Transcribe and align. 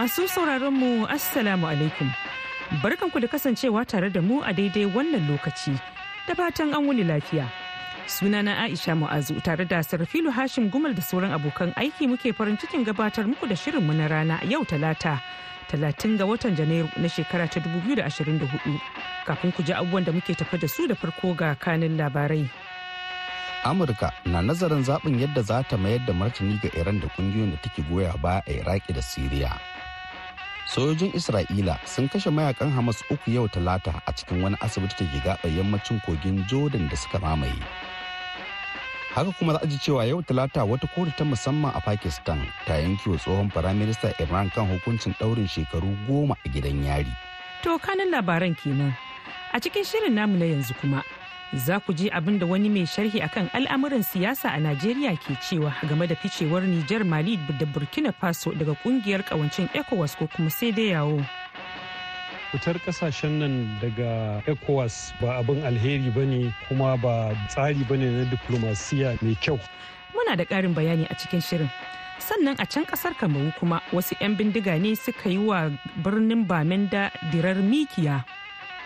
Masu 0.00 0.24
sauraron 0.28 0.72
mu 0.72 1.04
Assalamu 1.12 1.66
alaikum. 1.68 2.08
Barkanku 2.82 3.20
da 3.20 3.28
kasancewa 3.28 3.84
tare 3.84 4.08
da 4.08 4.22
mu 4.22 4.40
a 4.40 4.48
daidai 4.56 4.86
wannan 4.94 5.28
lokaci. 5.28 5.76
Da 6.26 6.32
fatan 6.34 6.72
an 6.72 6.86
wuni 6.88 7.04
lafiya. 7.04 7.44
Sunana 8.06 8.56
Aisha 8.64 8.96
Mu'azu 8.96 9.42
tare 9.44 9.66
da 9.68 9.82
Sarfilu 9.84 10.32
Hashim 10.32 10.70
Gumal 10.72 10.94
da 10.96 11.02
sauran 11.02 11.36
abokan 11.36 11.74
aiki 11.76 12.08
muke 12.08 12.32
farin 12.34 12.56
cikin 12.56 12.82
gabatar 12.86 13.26
muku 13.28 13.44
da 13.46 13.54
shirinmu 13.54 13.92
na 13.94 14.06
rana 14.08 14.40
yau 14.48 14.64
talata. 14.64 15.20
Talatin 15.68 16.16
ga 16.16 16.24
watan 16.24 16.56
Janairu 16.56 16.88
na 16.96 17.06
shekara 17.08 17.44
ta 17.52 17.60
2024. 17.60 18.80
Kafin 19.26 19.52
ku 19.52 19.62
ji 19.62 19.74
abubuwan 19.74 20.04
da 20.06 20.12
muke 20.12 20.32
tafi 20.34 20.56
da 20.58 20.66
su 20.66 20.88
da 20.88 20.94
farko 20.94 21.36
ga 21.36 21.52
kanin 21.60 21.98
labarai. 22.00 22.48
amurka 23.64 24.08
na 24.24 24.40
nazarin 24.42 24.80
zaɓin 24.84 25.20
yadda 25.20 25.42
za 25.42 25.62
ta 25.68 25.76
mayar 25.76 26.00
da 26.06 26.12
martani 26.12 26.56
ga 26.62 26.68
iran 26.80 27.00
da 27.00 27.08
ƙungiyoyin 27.08 27.50
da 27.52 27.56
take 27.60 27.82
goya 27.90 28.16
ba 28.22 28.40
a 28.46 28.52
iraki 28.52 28.92
da 28.92 29.02
siriya 29.02 29.52
sojojin 30.74 31.10
isra'ila 31.18 31.74
sun 31.86 32.08
kashe 32.08 32.30
mayaƙan 32.30 32.70
hamas 32.70 33.02
uku 33.10 33.30
yau 33.34 33.48
talata 33.48 34.02
a 34.06 34.12
cikin 34.12 34.42
wani 34.42 34.56
asibiti 34.60 35.04
da 35.04 35.10
ke 35.10 35.18
gaɓa 35.26 35.48
yammacin 35.58 36.00
kogin 36.06 36.46
jordan 36.48 36.88
da 36.88 36.96
suka 36.96 37.18
mamaye 37.18 37.58
haka 39.14 39.32
kuma 39.38 39.52
za 39.52 39.60
a 39.62 39.66
ji 39.66 39.78
cewa 39.78 40.06
yau 40.06 40.22
talata 40.22 40.62
wata 40.64 40.86
kotu 40.94 41.10
ta 41.18 41.24
musamman 41.24 41.72
a 41.74 41.80
pakistan 41.80 42.38
ta 42.66 42.74
yanke 42.78 43.10
wa 43.10 43.16
tsohon 43.18 43.50
firaminista 43.50 44.14
imran 44.22 44.50
kan 44.54 44.70
hukuncin 44.70 45.14
ɗaurin 45.18 45.48
shekaru 45.50 45.90
goma 46.06 46.34
a 46.46 46.48
gidan 46.48 46.84
yari 46.86 47.10
To 47.62 47.76
kanin 47.78 48.08
labaran 48.08 48.56
kenan. 48.56 48.96
A 49.52 49.60
cikin 49.60 49.84
shirin 49.84 50.14
namu 50.16 50.38
na 50.40 50.46
yanzu 50.48 50.72
kuma 50.80 51.04
za 51.54 51.80
ku 51.80 51.92
ji 51.92 52.10
abin 52.10 52.38
da 52.38 52.46
wani 52.46 52.68
mai 52.68 52.86
sharhi 52.86 53.18
akan 53.22 53.50
al'amuran 53.52 54.02
siyasa 54.06 54.54
a 54.54 54.58
Najeriya 54.62 55.16
ke 55.18 55.34
cewa 55.42 55.74
game 55.88 56.06
da 56.06 56.14
ficewar 56.14 56.62
Nijar 56.62 57.02
Mali 57.04 57.36
da 57.36 57.66
Burkina 57.66 58.12
Faso 58.14 58.52
daga 58.54 58.74
ƙungiyar 58.84 59.26
kawancin 59.26 59.66
ECOWAS 59.74 60.14
ko 60.18 60.26
kuma 60.30 60.50
sai 60.50 60.70
dai 60.70 60.94
yawo. 60.94 61.18
fitar 62.50 62.78
ƙasashen 62.82 63.38
nan 63.38 63.78
daga 63.78 64.42
ecowas 64.46 65.14
ba 65.22 65.38
abin 65.38 65.62
alheri 65.62 66.10
ba 66.10 66.26
ne 66.26 66.50
kuma 66.66 66.98
ba 66.98 67.30
tsari 67.46 67.86
ba 67.86 67.94
ne 67.94 68.10
na 68.10 68.24
diplomasiya 68.26 69.14
mai 69.22 69.38
kyau 69.38 69.58
Muna 70.10 70.34
da 70.36 70.42
ƙarin 70.44 70.74
bayani 70.74 71.06
a 71.06 71.14
cikin 71.14 71.38
shirin. 71.42 71.70
Sannan 72.18 72.58
a 72.58 72.66
can 72.66 72.84
ƙasar 72.84 73.14
Kamaru 73.14 73.54
kuma 73.58 73.78
wasu 73.94 74.18
'yan 74.20 74.34
bindiga 74.36 74.74
ne 74.82 74.94
suka 74.98 75.30
yi 75.30 75.38
wa 75.38 75.70
birnin 76.02 76.42
Bamenda 76.46 77.10
dirar 77.30 77.62
mikiya. 77.62 78.24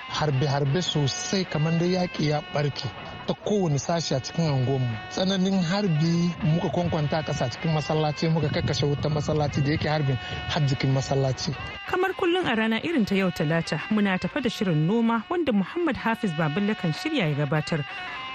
Harbe-harbe 0.09 0.83
sosai 0.83 1.45
kamar 1.45 1.79
da 1.79 1.85
yaƙi 1.87 2.29
ya 2.29 2.41
ɓarke 2.55 2.89
ta 3.27 3.35
kowane 3.35 3.79
sashi 3.79 4.15
a 4.15 4.21
cikin 4.21 4.45
angonmu 4.47 4.97
tsananin 5.11 5.63
harbi 5.63 6.31
muka 6.43 6.69
kwankwanta 6.69 7.23
ƙasa 7.25 7.51
cikin 7.51 7.73
masallaci 7.75 8.29
muka 8.33 8.49
kakkashe 8.49 8.87
wutan 8.87 9.13
masallaci 9.13 9.63
da 9.65 9.71
yake 9.71 9.89
harbin 9.89 10.17
har 10.49 10.63
jikin 10.67 10.93
masallaci 10.93 11.55
Kamar 11.87 12.11
kullum 12.15 12.47
a 12.47 12.55
rana 12.57 12.81
irin 12.83 13.05
ta 13.07 13.15
yau 13.15 13.31
talata 13.31 13.77
muna 13.91 14.19
tafa 14.19 14.41
da 14.43 14.49
shirin 14.49 14.87
noma 14.87 15.25
wanda 15.31 15.53
Muhammad 15.53 15.97
Hafiz 15.97 16.33
Baballe 16.33 16.75
kan 16.77 16.93
shirya 16.93 17.29
ya 17.31 17.35
gabatar. 17.47 17.85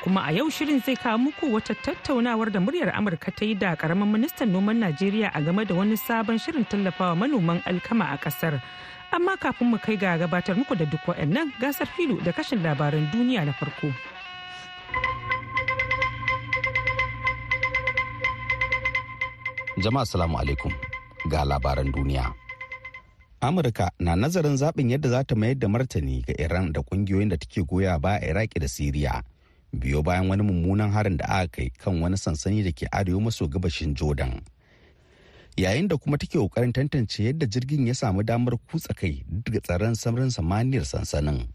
Kuma 0.04 0.22
a 0.28 0.32
yau 0.32 0.50
shirin 0.50 0.80
zai 0.86 0.96
kawo 0.96 1.18
muku 1.18 1.50
wata 1.56 1.76
tattaunawar 1.76 2.52
da 2.54 2.60
muryar 2.60 2.94
Amurka 2.96 3.36
ta 3.36 3.46
yi 3.46 3.56
da 3.56 3.76
ƙaramin 3.76 4.12
ministan 4.12 4.52
noman 4.52 4.80
Najeriya 4.80 5.32
a 5.34 5.42
game 5.42 5.66
da 5.66 5.74
wani 5.76 5.96
sabon 5.98 6.38
shirin 6.40 6.66
tallafawa 6.70 7.18
manoman 7.18 7.62
alkama 7.66 8.14
a 8.14 8.18
ƙasar. 8.18 8.62
Amma 9.12 9.38
kafin 9.38 9.68
mu 9.70 9.78
kai 9.78 9.98
ga 9.98 10.18
gabatar 10.18 10.56
muku 10.56 10.76
da 10.76 10.86
duk 10.86 11.02
waɗannan 11.08 11.52
gasar 11.62 11.88
filu 11.98 12.22
da 12.24 12.32
kashin 12.32 12.62
labaran 12.64 13.10
duniya 13.12 13.46
na 13.46 13.54
farko. 13.54 13.90
jama'a 19.80 20.06
salamu 20.06 20.40
alaikum. 20.40 20.72
Ga 21.30 21.46
labaran 21.46 21.92
duniya. 21.92 22.34
Amurka 23.42 23.92
na 24.00 24.16
nazarin 24.16 24.58
zaɓin 24.58 24.90
yadda 24.92 25.10
za 25.10 25.24
ta 25.24 25.36
mayar 25.36 25.56
da 25.56 25.68
martani 25.68 26.22
ga 26.28 26.34
iran 26.44 26.74
da 26.74 26.82
ƙungiyoyin 26.82 27.30
da 27.30 27.38
take 27.38 27.64
goya 27.64 28.00
ba 28.00 28.20
a 28.20 28.26
iraki 28.30 28.60
da 28.60 28.68
siriya. 28.68 29.24
Biyo 29.74 30.04
bayan 30.04 30.28
wani 30.30 30.44
mummunan 30.44 30.92
harin 30.92 31.18
da 31.18 31.26
aka 31.26 31.48
kai 31.48 31.70
kan 31.78 32.02
wani 32.02 32.18
sansani 32.18 32.64
da 32.64 32.72
ke 32.72 32.88
arewa 32.92 33.22
maso 33.22 33.48
gabashin 33.48 33.94
jordan. 33.96 34.42
Yayin 35.62 35.88
da 35.88 35.98
kuma 35.98 36.18
take 36.18 36.38
ƙoƙarin 36.40 36.72
tantance 36.74 37.20
yadda 37.24 37.46
jirgin 37.46 37.88
ya 37.88 37.94
samu 37.94 38.24
damar 38.24 38.56
kutsa 38.72 38.94
kai 38.96 39.24
daga 39.28 39.60
tsaron 39.62 39.96
samarin 39.96 40.30
samaniyar 40.32 40.86
sansanin. 40.86 41.48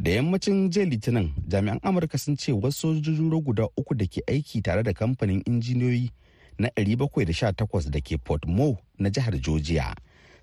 Da 0.00 0.10
yammacin 0.10 0.70
jiya 0.70 0.86
litinin 0.86 1.32
jami'an 1.48 1.80
amurka 1.82 2.18
sun 2.18 2.36
ce 2.36 2.52
wasu 2.52 2.94
sojojin 2.94 3.30
ruwa 3.30 3.42
guda 3.42 3.64
uku 3.76 3.94
da 3.94 4.06
ke 4.06 4.22
aiki 4.26 4.62
tare 4.62 4.82
da 4.82 4.92
kamfanin 4.92 5.42
injiniyoyi 5.46 6.10
na 6.58 6.68
718 6.76 7.90
da 7.90 8.00
ke 8.00 8.18
port 8.24 8.46
mo 8.46 8.78
na 8.98 9.10
jihar 9.10 9.34
georgia 9.40 9.94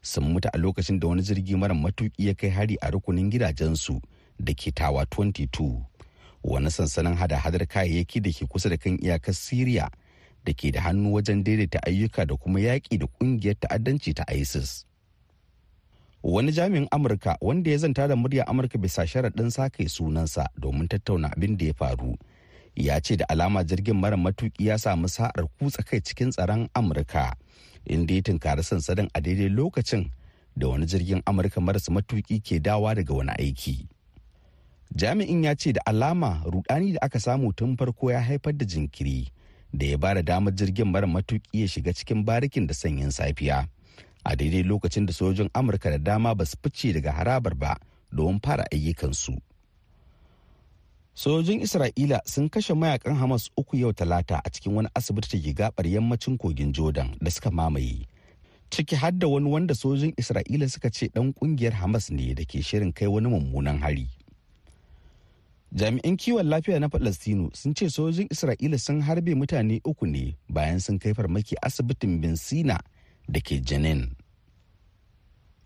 sun 0.02 0.24
mutu 0.34 0.50
a 0.54 0.58
lokacin 0.58 1.00
da 1.00 1.08
wani 1.08 1.22
jirgi 1.24 1.56
mara 1.56 1.74
matuki 1.74 2.28
ya 2.28 2.34
kai 2.34 2.50
hari 2.50 2.76
a 2.82 2.92
rukunin 2.92 3.30
gidajensu 3.32 4.02
da 4.40 4.54
ke 4.54 4.72
tawa 4.76 5.04
22 5.08 5.82
wani 6.44 6.72
sansanin 6.72 7.16
hada-hadar 7.16 7.64
kayayyaki 7.68 8.20
da 8.22 8.32
ke 8.36 8.46
kusa 8.48 8.70
da 8.70 8.78
kan 8.78 9.00
iyakar 9.02 9.34
syria 9.34 9.88
da 10.46 10.54
ke 10.54 10.72
da 10.72 10.82
hannu 10.82 11.14
wajen 11.14 11.44
daidaita 11.44 11.80
ayyuka 11.84 12.26
da 12.26 12.36
kuma 12.38 12.60
yaƙi 12.60 12.98
da 13.02 13.08
ƙungiyar 13.20 13.56
ta'addanci 13.60 14.14
ta 14.14 14.24
isis. 14.34 14.86
Wani 16.24 16.52
jami'in 16.52 16.88
amurka 16.92 17.38
wanda 17.42 17.70
ya 17.72 17.78
zanta 17.78 18.08
da 18.08 18.16
murya 18.16 18.48
amurka 18.48 18.78
bisa 18.78 19.06
sharaɗin 19.06 19.52
sake 19.52 19.90
sunansa 19.90 20.48
domin 20.58 20.88
tattauna 20.88 21.30
abin 21.34 21.58
da 21.58 21.66
ya 21.66 21.74
faru 21.74 22.18
ya 22.76 23.00
ce 23.00 23.16
da 23.18 23.26
alama 23.30 23.64
jirgin 23.64 23.94
mara 24.00 24.18
matuki 24.18 24.66
ya 24.68 24.78
samu 24.78 25.08
sa'ar 25.10 25.46
kutsa 25.60 25.84
kai 25.86 26.02
cikin 26.02 26.30
tsaron 26.32 26.68
amurka 26.74 27.36
inda 27.86 28.14
ya 28.14 28.22
tunkari 28.22 28.64
sansanin 28.64 29.10
a 29.14 29.22
daidai 29.22 29.50
lokacin 29.50 30.10
da 30.58 30.68
wani 30.68 30.86
jirgin 30.86 31.22
amurka 31.26 31.62
marasa 31.62 31.92
matuki 31.94 32.40
ke 32.42 32.60
dawa 32.60 32.96
daga 32.96 33.14
wani 33.14 33.32
aiki. 33.38 33.86
Jami'in 34.96 35.44
ya 35.44 35.56
ce 35.56 35.74
da 35.74 35.82
alama 35.86 36.42
rudani 36.46 36.94
da 36.94 37.00
aka 37.02 37.20
samu 37.20 37.54
tun 37.54 37.78
farko 37.78 38.12
ya 38.12 38.22
haifar 38.22 38.54
da 38.58 38.66
jinkiri 38.66 39.30
da 39.78 39.86
ya 39.86 39.98
ba 39.98 40.14
da 40.16 40.22
damar 40.22 40.54
jirgin 40.56 40.88
mara 40.92 41.08
matuki 41.08 41.62
ya 41.62 41.68
shiga 41.68 41.94
cikin 41.94 42.24
barikin 42.26 42.68
da 42.68 42.74
sanyin 42.74 43.12
safiya. 43.12 43.68
A 44.26 44.36
daidai 44.36 44.64
lokacin 44.64 45.06
da 45.06 45.14
sojojin 45.14 45.50
amurka 45.54 45.90
da 45.92 45.98
dama 45.98 46.36
ba 46.36 46.46
su 46.46 46.58
fice 46.64 46.94
daga 46.94 47.12
harabar 47.12 47.54
ba 47.56 47.78
domin 48.12 48.40
fara 48.44 48.66
ayyukansu. 48.72 49.38
Sojojin 51.16 51.62
isra'ila 51.62 52.20
sun 52.26 52.50
kashe 52.50 52.74
mayaƙan 52.74 53.16
hamas 53.16 53.50
uku 53.58 53.78
yau 53.78 53.94
talata 53.94 54.42
a 54.44 54.50
cikin 54.50 54.74
wani 54.76 54.90
asibiti 54.96 55.30
da 55.32 55.40
ke 55.44 55.54
gabar 55.56 55.86
yammacin 55.88 56.38
kogin 56.38 56.74
jordan 56.74 57.16
da 57.22 57.32
suka 57.32 57.52
mamaye 57.52 58.04
ciki 58.70 58.96
har 58.96 59.12
da 59.12 59.28
wani 59.28 59.50
wanda 59.50 59.76
sojojin 59.76 60.12
isra'ila 60.18 60.68
suka 60.70 60.90
ce 60.92 61.08
dan 61.14 61.32
ƙungiyar 61.34 61.72
hamas 61.80 62.12
ne 62.12 62.34
da 62.36 62.44
ke 62.44 62.60
shirin 62.62 62.92
kai 62.94 63.08
wani 63.08 63.30
mummunan 63.32 63.80
hari. 63.80 64.10
Jami'an 65.72 66.18
kiwon 66.18 66.48
lafiya 66.50 66.80
na 66.80 66.90
falastinu 66.90 67.50
sun 67.54 67.74
ce 67.74 67.90
sojojin 67.90 68.28
isra'ila 68.32 68.78
sun 68.78 69.02
harbe 69.02 69.36
mutane 69.36 69.82
uku 69.86 70.06
ne 70.06 70.38
bayan 70.50 70.80
sun 70.80 71.00
kai 71.00 71.14
farmaki 71.14 71.56
asibitin 71.62 72.22
bin 72.22 72.36
sina 72.36 72.80
da 73.30 73.40
ke 73.42 73.60
janin 73.62 74.16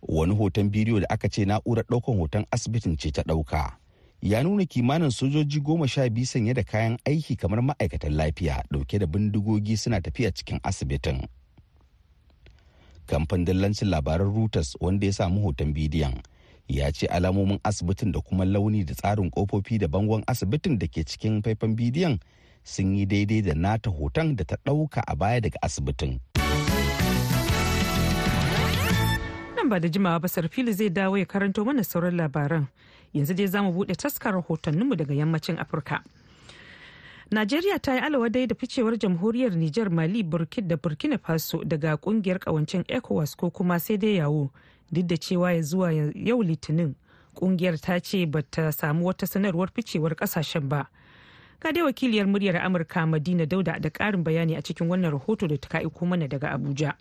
wani 0.02 0.36
hoton 0.36 0.70
bidiyo 0.70 1.00
da 1.00 1.08
aka 1.10 1.30
ce 1.30 1.46
na'urar 1.46 1.86
ɗaukan 1.86 2.18
hoton 2.18 2.46
asibitin 2.52 2.98
ce 2.98 3.12
ta 3.12 3.22
ɗauka 3.22 3.80
ya 4.22 4.44
nuna 4.44 4.66
kimanin 4.66 5.12
sojoji 5.12 5.60
goma 5.60 5.88
sha 5.88 6.10
biyu 6.10 6.26
sanye 6.26 6.54
da 6.54 6.64
kayan 6.64 6.98
aiki 7.06 7.36
kamar 7.36 7.62
ma'aikatan 7.62 8.14
lafiya 8.16 8.64
ɗauke 8.72 9.00
da 9.00 9.06
bindigogi 9.08 9.78
suna 9.78 10.02
tafiya 10.02 10.32
cikin 10.32 10.60
asibitin. 10.64 11.28
Kamfanin 13.06 13.46
dillancin 13.46 13.90
labaran 13.90 14.34
reuters 14.36 14.76
wanda 14.80 15.06
ya 15.08 15.14
samu 15.14 15.42
hoton 15.42 15.74
bidiyon 15.74 16.14
ya 16.70 16.92
ce 16.92 17.06
alamomin 17.08 17.60
asibitin 17.64 18.12
da 18.12 18.22
kuma 18.22 18.46
launi 18.46 18.84
da 18.86 18.94
tsarin 18.94 19.30
kofofi 19.30 19.78
da 19.78 19.88
bangon 19.88 20.24
asibitin 20.28 20.78
da 20.80 20.88
ke 20.88 21.04
cikin 21.04 21.42
faifan 21.42 21.76
bidiyon 21.76 22.20
sun 22.64 22.96
yi 22.96 23.06
daidai 23.06 23.42
da 23.42 23.54
nata 23.58 23.90
hoton 23.90 24.36
da 24.36 24.44
ta 24.46 24.56
ɗauka 24.66 25.02
a 25.08 25.16
baya 25.16 25.42
daga 25.42 25.58
asibitin 25.62 26.20
Nan 29.58 29.70
ba 29.70 29.80
da 29.80 29.90
jimawa 29.90 30.20
ba 30.22 30.28
Sarfilu 30.28 30.72
zai 30.72 30.90
dawo 30.90 31.18
ya 31.18 31.26
karanto 31.26 31.66
mana 31.66 31.84
sauran 31.84 32.16
labaran. 32.16 32.68
Yanzu 33.14 33.34
dai 33.34 33.48
za 33.48 33.64
mu 33.64 33.72
buɗe 33.74 33.96
taskar 33.96 34.34
rahotanninmu 34.34 34.96
daga 34.96 35.14
yammacin 35.14 35.58
Afirka. 35.60 36.00
Najeriya 37.32 37.80
ta 37.82 37.94
yi 37.94 38.00
alawadai 38.00 38.48
da 38.48 38.56
ficewar 38.56 38.96
jamhuriyar 38.98 39.52
Nijar 39.56 39.90
Mali 39.92 40.24
da 40.24 40.76
Burkina 40.78 41.18
Faso 41.20 41.64
daga 41.66 41.98
ƙungiyar 41.98 42.40
kawancin 42.40 42.84
ECOWAS 42.88 43.36
ko 43.38 43.50
kuma 43.52 43.80
sai 43.80 43.98
dai 43.98 44.16
yawo 44.18 44.50
duk 44.92 45.08
da 45.08 45.16
cewa 45.18 45.54
ya 45.54 45.62
zuwa 45.62 45.92
yau 46.16 46.42
litinin 46.44 46.96
ƙungiyar 47.36 47.80
ta 47.82 48.00
ce 48.00 48.26
ba 48.26 48.42
ta 48.42 48.72
samu 48.72 49.06
wata 49.08 49.28
sanarwar 49.28 49.70
ficewar 49.74 50.16
ƙasashen 50.16 50.68
ba. 50.70 50.90
Ga 51.62 51.72
dai 51.72 51.84
wakiliyar 51.84 52.28
muryar 52.28 52.56
Amurka 52.64 53.06
Madina 53.08 53.46
Dauda 53.46 53.80
da 53.80 53.90
ƙarin 53.90 54.24
bayani 54.24 54.56
a 54.58 54.62
cikin 54.62 54.88
wannan 54.88 55.12
rahoto 55.12 55.48
da 55.48 55.58
ta 55.58 55.78
aiko 55.80 56.06
mana 56.08 56.28
daga 56.28 56.50
Abuja. 56.56 56.94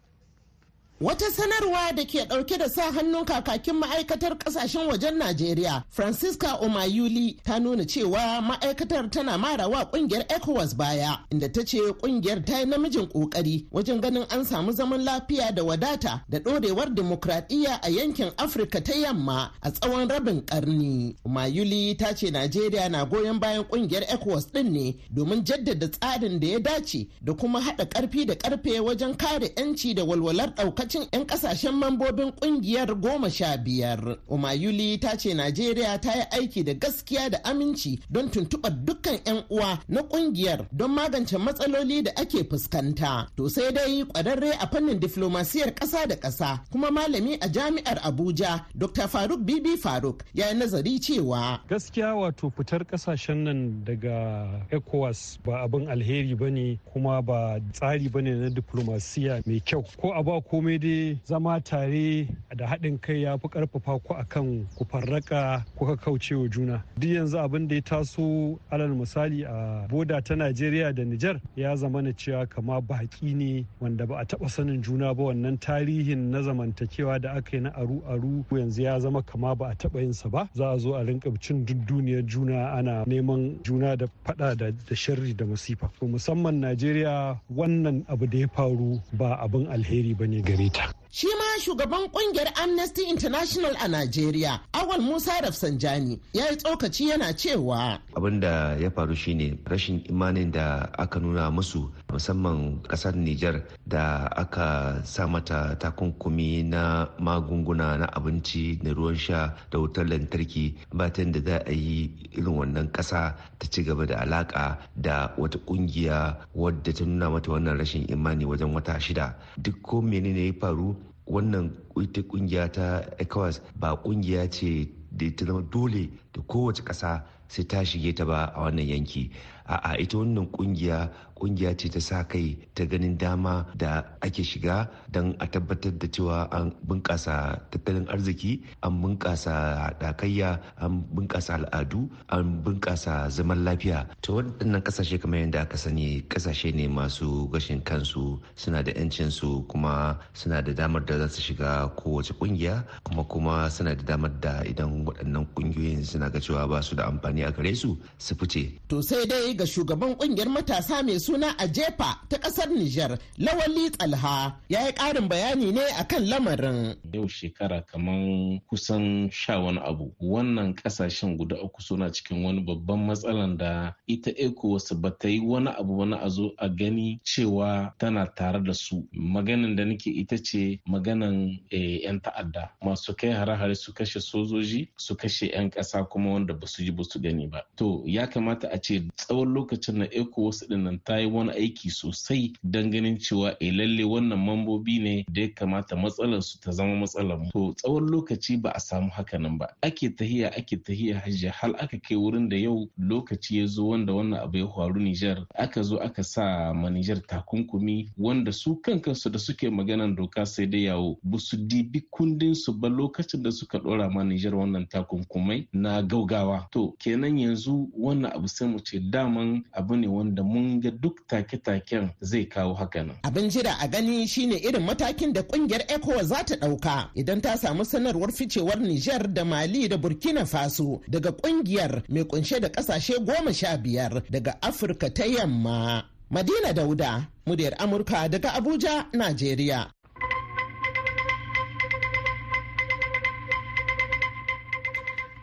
Wata 1.00 1.30
sanarwa 1.30 1.92
da 1.92 2.04
ke 2.04 2.24
ɗauke 2.26 2.58
da 2.58 2.68
sa 2.68 2.90
hannun 2.90 3.24
kakakin 3.24 3.74
ma'aikatar 3.78 4.34
ƙasashen 4.36 4.88
wajen 4.90 5.14
Najeriya, 5.16 5.84
Francisca 5.90 6.58
Omayuli, 6.60 7.36
ta 7.44 7.58
nuna 7.60 7.84
cewa 7.84 8.42
ma'aikatar 8.42 9.08
tana 9.08 9.38
marawa 9.38 9.84
ƙungiyar 9.92 10.26
ECOWAS 10.26 10.74
baya, 10.76 11.18
inda 11.30 11.48
ta 11.52 11.62
ce 11.62 11.78
ƙungiyar 12.02 12.44
ta 12.44 12.58
yi 12.58 12.64
namijin 12.66 13.06
ƙoƙari 13.12 13.66
wajen 13.70 14.00
ganin 14.00 14.26
an 14.32 14.44
samu 14.44 14.72
zaman 14.72 15.04
lafiya 15.04 15.54
da 15.54 15.62
wadata 15.62 16.22
da 16.28 16.38
ɗorewar 16.40 16.92
dimokuraɗiyya 16.92 17.78
a 17.80 17.88
yankin 17.90 18.32
Afirka 18.36 18.82
ta 18.84 18.92
yamma 18.92 19.52
a 19.62 19.70
tsawon 19.70 20.08
rabin 20.10 20.40
ƙarni. 20.42 21.14
Omayuli 21.24 21.96
ta 21.96 22.12
ce 22.12 22.26
Najeriya 22.32 22.90
na 22.90 23.04
goyon 23.04 23.38
bayan 23.38 23.62
ƙungiyar 23.62 24.02
ECOWAS 24.08 24.50
ɗin 24.50 24.70
ne 24.72 24.96
domin 25.14 25.44
jaddada 25.44 25.86
tsarin 25.92 26.40
da 26.40 26.46
ya 26.48 26.58
dace 26.58 27.06
da 27.22 27.34
kuma 27.34 27.60
haɗa 27.60 27.86
ƙarfi 27.88 28.26
da 28.26 28.34
ƙarfe 28.34 28.80
wajen 28.82 29.16
kare 29.16 29.48
'yanci 29.54 29.94
da 29.94 30.02
walwalar 30.02 30.52
ɗaukar 30.56 30.87
lokacin 30.88 31.08
'yan 31.12 31.26
ƙasashen 31.26 31.74
mambobin 31.74 32.32
ƙungiyar 32.32 32.94
goma 33.00 33.30
sha 33.30 33.56
biyar. 33.56 34.18
Umayuli 34.28 34.98
ta 35.00 35.16
ce 35.16 35.34
Najeriya 35.34 36.00
ta 36.00 36.12
yi 36.12 36.22
aiki 36.40 36.64
da 36.64 36.72
gaskiya 36.74 37.30
da 37.30 37.38
aminci 37.44 38.00
don 38.10 38.28
tuntuɓar 38.30 38.84
dukkan 38.84 39.20
'yan 39.26 39.44
uwa 39.50 39.78
na 39.88 40.02
ƙungiyar 40.02 40.66
don 40.72 40.90
magance 40.94 41.36
matsaloli 41.38 42.04
da 42.04 42.10
ake 42.16 42.44
fuskanta. 42.48 43.28
To 43.36 43.48
sai 43.48 43.70
dai 43.72 44.04
kwararre 44.04 44.52
a 44.60 44.66
fannin 44.66 44.98
diflomasiyar 44.98 45.74
ƙasa 45.74 46.08
da 46.08 46.16
ƙasa 46.16 46.60
kuma 46.72 46.90
malami 46.90 47.34
a 47.42 47.48
jami'ar 47.48 47.98
Abuja 48.02 48.64
Dr. 48.76 49.08
Faruk 49.08 49.44
Bibi 49.44 49.76
Faruk 49.76 50.22
ya 50.32 50.48
yi 50.48 50.54
nazari 50.54 50.98
cewa. 51.00 51.60
Gaskiya 51.68 52.14
wato 52.16 52.50
fitar 52.50 52.84
ƙasashen 52.84 53.44
nan 53.44 53.84
daga 53.84 54.64
ECOWAS 54.70 55.38
ba 55.44 55.64
abin 55.68 55.88
alheri 55.88 56.34
ba 56.38 56.50
ne 56.50 56.78
kuma 56.92 57.20
ba 57.22 57.60
tsari 57.72 58.08
ba 58.10 58.22
ne 58.22 58.30
na 58.34 58.48
diplomasiya 58.48 59.42
mai 59.46 59.60
kyau 59.60 59.84
ko 60.00 60.12
a 60.12 60.22
ba 60.22 60.40
komai 60.40 60.77
dai 60.78 61.20
zama 61.24 61.60
tare 61.60 62.28
da 62.56 62.66
haɗin 62.66 62.98
kai 63.00 63.22
ya 63.22 63.36
fi 63.38 63.48
ƙarfafa 63.48 64.00
ku 64.04 64.14
akan 64.14 64.66
ku 64.76 64.84
farraka 64.84 65.64
kauce 66.00 66.34
wa 66.34 66.48
juna. 66.48 66.84
Duk 66.98 67.10
yanzu 67.10 67.38
abin 67.38 67.68
da 67.68 67.74
ya 67.76 67.80
taso 67.82 68.58
alal 68.70 68.94
misali 68.94 69.44
a 69.44 69.86
boda 69.88 70.22
ta 70.22 70.34
najeriya 70.34 70.94
da 70.94 71.02
nijar 71.04 71.40
ya 71.56 71.76
zama 71.76 72.02
na 72.02 72.10
cewa 72.12 72.46
kama 72.48 72.80
baƙi 72.80 73.34
ne 73.34 73.66
wanda 73.80 74.06
ba 74.06 74.18
a 74.20 74.24
taɓa 74.24 74.48
sanin 74.50 74.82
juna 74.82 75.14
ba. 75.14 75.22
Wannan 75.24 75.58
tarihin 75.58 76.30
na 76.30 76.40
zamantakewa 76.42 77.20
da 77.20 77.32
aka 77.36 77.56
yi 77.56 77.62
na 77.62 77.70
aru 77.70 78.02
aru 78.08 78.44
yanzu 78.50 78.82
ya 78.82 78.98
zama 79.00 79.22
kama 79.22 79.54
ba 79.56 79.68
a 79.70 79.74
taɓa 79.74 80.00
yinsa 80.02 80.30
ba. 80.30 80.48
Za 80.54 80.70
a 80.72 80.78
zo 80.78 80.94
a 80.94 81.04
rinka 81.04 81.30
cin 81.40 81.64
duk 81.64 81.76
duniyar 81.86 82.24
juna 82.26 82.72
ana 82.72 83.04
neman 83.06 83.62
juna 83.64 83.96
da 83.96 84.06
faɗa 84.24 84.56
da 84.56 84.94
sharri 84.94 85.34
da 85.36 85.44
masifa. 85.44 85.90
Musamman 86.02 86.60
najeriya 86.60 87.38
wannan 87.54 88.04
abu 88.08 88.26
da 88.26 88.38
ya 88.38 88.46
faru 88.48 89.00
ba 89.12 89.36
abin 89.40 89.66
alheri 89.66 90.14
ba 90.16 90.26
ne 90.26 90.40
gare 90.42 90.67
ta. 90.70 90.92
Shi 91.10 91.26
ma 91.26 91.56
shugaban 91.60 92.08
ƙungiyar 92.12 92.52
Amnesty 92.62 93.08
International 93.08 93.72
a 93.80 93.88
Najeriya, 93.88 94.60
Awal 94.74 95.00
Musa 95.00 95.32
Rafsanjani, 95.42 96.20
ya 96.34 96.46
yi 96.50 96.56
tsokaci 96.56 97.08
yana 97.08 97.32
cewa. 97.32 97.98
Abin 98.14 98.40
da 98.40 98.76
ya 98.76 98.90
faru 98.90 99.14
shine 99.14 99.58
rashin 99.64 100.04
imanin 100.10 100.52
da 100.52 100.88
aka 100.98 101.18
nuna 101.18 101.50
musu 101.50 101.90
musamman 102.12 102.82
ƙasar 102.82 103.14
Nijar 103.16 103.62
da 103.86 104.28
aka 104.36 105.00
sa 105.04 105.26
mata 105.26 105.76
takunkumi 105.80 106.62
na 106.68 107.08
magunguna 107.18 107.98
na 107.98 108.06
abinci 108.12 108.76
da 108.82 108.92
ruwan 108.92 109.16
sha 109.16 109.54
da 109.70 109.78
wutar 109.78 110.04
lantarki 110.06 110.74
batan 110.92 111.32
da 111.32 111.40
za 111.40 111.56
a 111.66 111.72
yi 111.72 112.10
irin 112.36 112.52
wannan 112.58 112.92
kasa 112.92 113.34
ta 113.58 113.66
ci 113.70 113.82
gaba 113.82 114.06
da 114.06 114.16
alaka 114.20 114.78
da 114.96 115.32
wata 115.38 115.58
ƙungiya 115.58 116.36
wadda 116.54 116.92
ta 116.92 117.04
nuna 117.04 117.30
mata 117.30 117.50
wannan 117.50 117.78
rashin 117.78 118.04
imani 118.12 118.44
wajen 118.44 118.74
wata 118.74 119.00
shida 119.00 119.34
duk 119.56 119.80
ko 119.82 120.02
menene 120.02 120.46
ya 120.46 120.52
faru 120.60 120.97
wannan 121.28 121.70
ita 122.00 122.22
ƙungiya 122.22 122.72
ta 122.72 123.02
ecowas 123.18 123.60
ba 123.76 123.96
ƙungiya 123.96 124.50
ce 124.50 124.88
da 125.12 125.30
ta 125.36 125.44
zama 125.46 125.62
dole 125.70 126.08
da 126.32 126.42
kowace 126.46 126.82
ƙasa 126.82 127.22
sai 127.48 127.64
ta 127.64 127.84
shige 127.84 128.14
ta 128.14 128.24
ba 128.24 128.52
a 128.54 128.60
wannan 128.60 128.86
yanki. 128.88 129.30
A'a 129.68 129.96
ita 130.00 130.16
wannan 130.18 130.46
ƙungiya 130.50 131.10
ƙungiya 131.38 131.76
ce 131.78 131.88
ta 131.88 132.00
sa 132.00 132.22
kai 132.24 132.58
ta 132.74 132.84
ganin 132.84 133.16
dama 133.18 133.66
da 133.76 134.02
ake 134.20 134.42
shiga 134.44 134.88
don 135.10 135.34
a 135.40 135.46
tabbatar 135.46 135.92
da 135.98 136.06
cewa 136.08 136.48
an 136.50 136.72
bunƙasa 136.86 137.60
tattalin 137.70 138.06
arziki 138.10 138.62
an 138.82 139.00
bunƙasa 139.02 139.54
haɗakayya 139.88 140.58
an 140.82 141.04
bunƙasa 141.14 141.54
al'adu 141.62 142.08
an 142.28 142.62
bunƙasa 142.62 143.30
zaman 143.30 143.64
lafiya 143.64 144.06
to 144.22 144.32
waɗannan 144.32 144.82
ƙasashe 144.82 145.20
kamar 145.20 145.38
yadda 145.40 145.60
aka 145.62 145.76
sani 145.76 146.22
ƙasashe 146.28 146.74
ne 146.74 146.88
masu 146.88 147.48
gashin 147.52 147.80
kansu 147.82 148.40
suna 148.56 148.82
da 148.82 148.92
'yancin 148.92 149.30
su 149.30 149.64
kuma 149.68 150.18
suna 150.34 150.62
da 150.62 150.72
damar 150.72 151.00
da 151.04 151.18
za 151.18 151.28
su 151.28 151.40
shiga 151.42 151.88
kowace 151.96 152.32
ƙungiya 152.34 152.84
kuma 153.04 153.24
kuma 153.24 153.70
suna 153.70 153.94
da 153.94 154.02
damar 154.02 154.30
da 154.40 154.62
idan 154.64 155.04
waɗannan 155.06 155.46
ƙungiyoyin 155.54 156.04
suna 156.04 156.30
ga 156.30 156.38
cewa 156.40 156.68
ba 156.68 156.82
su 156.82 156.96
da 156.96 157.06
amfani 157.06 157.46
a 157.46 157.50
gare 157.52 157.74
su 157.74 157.96
su 158.18 158.34
fice. 158.34 158.72
To 158.88 159.02
sai 159.02 159.26
dai 159.26 159.54
ga 159.54 159.64
shugaban 159.64 160.16
ƙungiyar 160.18 160.48
matasa 160.48 161.02
mai 161.04 161.18
suna 161.28 161.54
a 161.58 161.66
jefa 161.68 162.16
ta 162.28 162.38
ƙasar 162.38 162.68
Nijar 162.72 163.18
Lawali 163.38 163.90
Tsalha 163.90 164.56
ya 164.68 164.86
yi 164.86 164.92
ƙarin 164.92 165.28
bayani 165.28 165.72
ne 165.72 165.80
akan 166.00 166.24
lamarin. 166.28 166.96
Yau 167.12 167.28
shekara 167.28 167.84
kaman 167.86 168.60
kusan 168.66 169.30
sha 169.30 169.60
wani 169.60 169.78
abu. 169.78 170.10
Wannan 170.22 170.74
ƙasashen 170.74 171.36
guda 171.36 171.56
uku 171.62 171.82
suna 171.82 172.08
cikin 172.10 172.42
wani 172.44 172.60
babban 172.64 173.04
matsalan 173.06 173.58
da 173.58 173.92
ita 174.06 174.30
ECOWAS 174.30 174.94
ba 175.02 175.10
ta 175.10 175.28
yi 175.28 175.40
wani 175.40 175.68
abu 175.68 175.98
wani 175.98 176.16
a 176.16 176.30
zo 176.30 176.50
a 176.58 176.68
gani 176.68 177.20
cewa 177.24 177.92
tana 177.98 178.26
tare 178.34 178.64
da 178.64 178.72
su. 178.72 179.04
Maganin 179.12 179.76
da 179.76 179.84
nake 179.84 180.08
ita 180.08 180.38
ce 180.38 180.80
maganan 180.88 181.60
'yan 181.70 182.20
ta'adda. 182.20 182.70
Masu 182.82 183.12
kai 183.14 183.32
hare-hare 183.36 183.74
su 183.76 183.92
kashe 183.92 184.20
sojoji 184.20 184.88
su 184.96 185.14
kashe 185.14 185.52
'yan 185.52 185.68
ƙasa 185.70 186.08
kuma 186.08 186.32
wanda 186.32 186.54
ba 186.54 186.66
su 186.66 186.82
ji 186.82 186.90
ba 186.90 187.04
su 187.04 187.20
gani 187.20 187.46
ba. 187.48 187.60
To 187.76 188.02
ya 188.06 188.26
kamata 188.26 188.68
a 188.72 188.78
ce 188.80 189.04
tsawon 189.16 189.52
lokacin 189.52 189.98
na 189.98 190.04
ECOWAS 190.06 190.64
ɗin 190.68 190.82
nan 190.84 191.00
ta 191.04 191.17
yi 191.20 191.26
wani 191.26 191.50
aiki 191.50 191.90
sosai 191.90 192.52
don 192.64 192.90
ganin 192.90 193.18
cewa 193.18 193.56
e 193.60 193.70
lalle 193.72 194.04
wannan 194.04 194.38
mambobi 194.38 194.98
ne 194.98 195.24
da 195.32 195.40
ya 195.42 195.48
kamata 195.48 195.96
matsalar 195.96 196.42
su 196.42 196.58
ta 196.60 196.70
zama 196.70 196.94
matsalar 196.96 197.38
to 197.52 197.72
tsawon 197.76 198.08
lokaci 198.10 198.56
ba 198.62 198.70
a 198.74 198.80
samu 198.80 199.10
haka 199.10 199.38
nan 199.38 199.58
ba. 199.58 199.66
Ake 199.82 200.10
tahiya 200.10 200.48
ake 200.56 200.76
tahiya 200.76 201.20
hajji 201.20 201.46
hal 201.48 201.74
aka 201.78 201.98
kai 201.98 202.16
wurin 202.16 202.48
da 202.48 202.56
yau 202.56 202.88
lokaci 202.98 203.58
ya 203.58 203.66
zo 203.66 203.88
wanda 203.88 204.12
wannan 204.12 204.40
abu 204.40 204.58
ya 204.58 204.68
faru 204.68 205.00
Nijar 205.00 205.46
aka 205.58 205.82
zo 205.82 205.96
aka 205.98 206.22
sa 206.24 206.72
ma 206.74 206.90
Nijar 206.90 207.20
takunkumi 207.26 208.10
wanda 208.18 208.52
su 208.52 208.76
kan 208.80 209.00
kansu 209.00 209.30
da 209.30 209.38
suke 209.38 209.70
maganan 209.70 210.14
doka 210.16 210.46
sai 210.46 210.66
dai 210.66 210.84
yawo. 210.84 211.18
Ba 211.22 211.38
su 211.38 211.56
dibi 211.56 212.00
kundin 212.10 212.54
su 212.54 212.72
ba 212.72 212.88
lokacin 212.88 213.42
da 213.42 213.50
suka 213.50 213.78
dora 213.78 214.10
ma 214.10 214.22
Nijar 214.24 214.54
wannan 214.54 214.86
takunkumai 214.88 215.68
na 215.72 216.02
gaugawa. 216.02 216.66
To 216.72 216.94
kenan 216.98 217.38
yanzu 217.38 217.88
wannan 217.96 218.32
abu 218.34 218.48
sai 218.48 218.68
mu 218.68 218.78
ce 218.80 218.98
daman 219.00 219.62
abu 219.72 219.96
ne 219.96 220.06
wanda 220.06 220.42
mun 220.42 220.80
ga 220.80 220.90
duk 220.90 221.07
take-taken 221.28 222.10
zai 222.20 222.44
kawo 222.46 222.74
haka 222.74 223.04
nan. 223.04 223.16
Abin 223.24 223.50
jira 223.50 223.76
a 223.80 223.88
gani 223.88 224.26
shine 224.26 224.52
irin 224.58 224.82
matakin 224.82 225.32
da 225.32 225.42
ƙungiyar 225.42 225.86
ECOWAS 225.88 226.24
za 226.26 226.42
ta 226.44 226.54
ɗauka 226.56 227.10
idan 227.14 227.40
ta 227.40 227.56
samu 227.56 227.84
sanarwar 227.84 228.30
ficewar 228.32 228.78
Nijar 228.78 229.32
da 229.32 229.44
Mali 229.44 229.88
da 229.88 229.96
Burkina 229.96 230.46
Faso 230.46 231.00
daga 231.08 231.30
ƙungiyar 231.32 232.02
mai 232.08 232.24
kunshe 232.24 232.60
da 232.60 232.68
ƙasashe 232.68 233.18
goma 233.24 233.52
sha 233.54 233.76
biyar 233.76 234.22
daga 234.30 234.58
Afirka 234.60 235.10
ta 235.14 235.24
yamma. 235.24 236.04
Madina 236.30 236.72
Dauda, 236.74 237.26
muryar 237.46 237.74
Amurka 237.78 238.28
daga 238.28 238.50
Abuja, 238.52 239.06
Najeriya. 239.12 239.90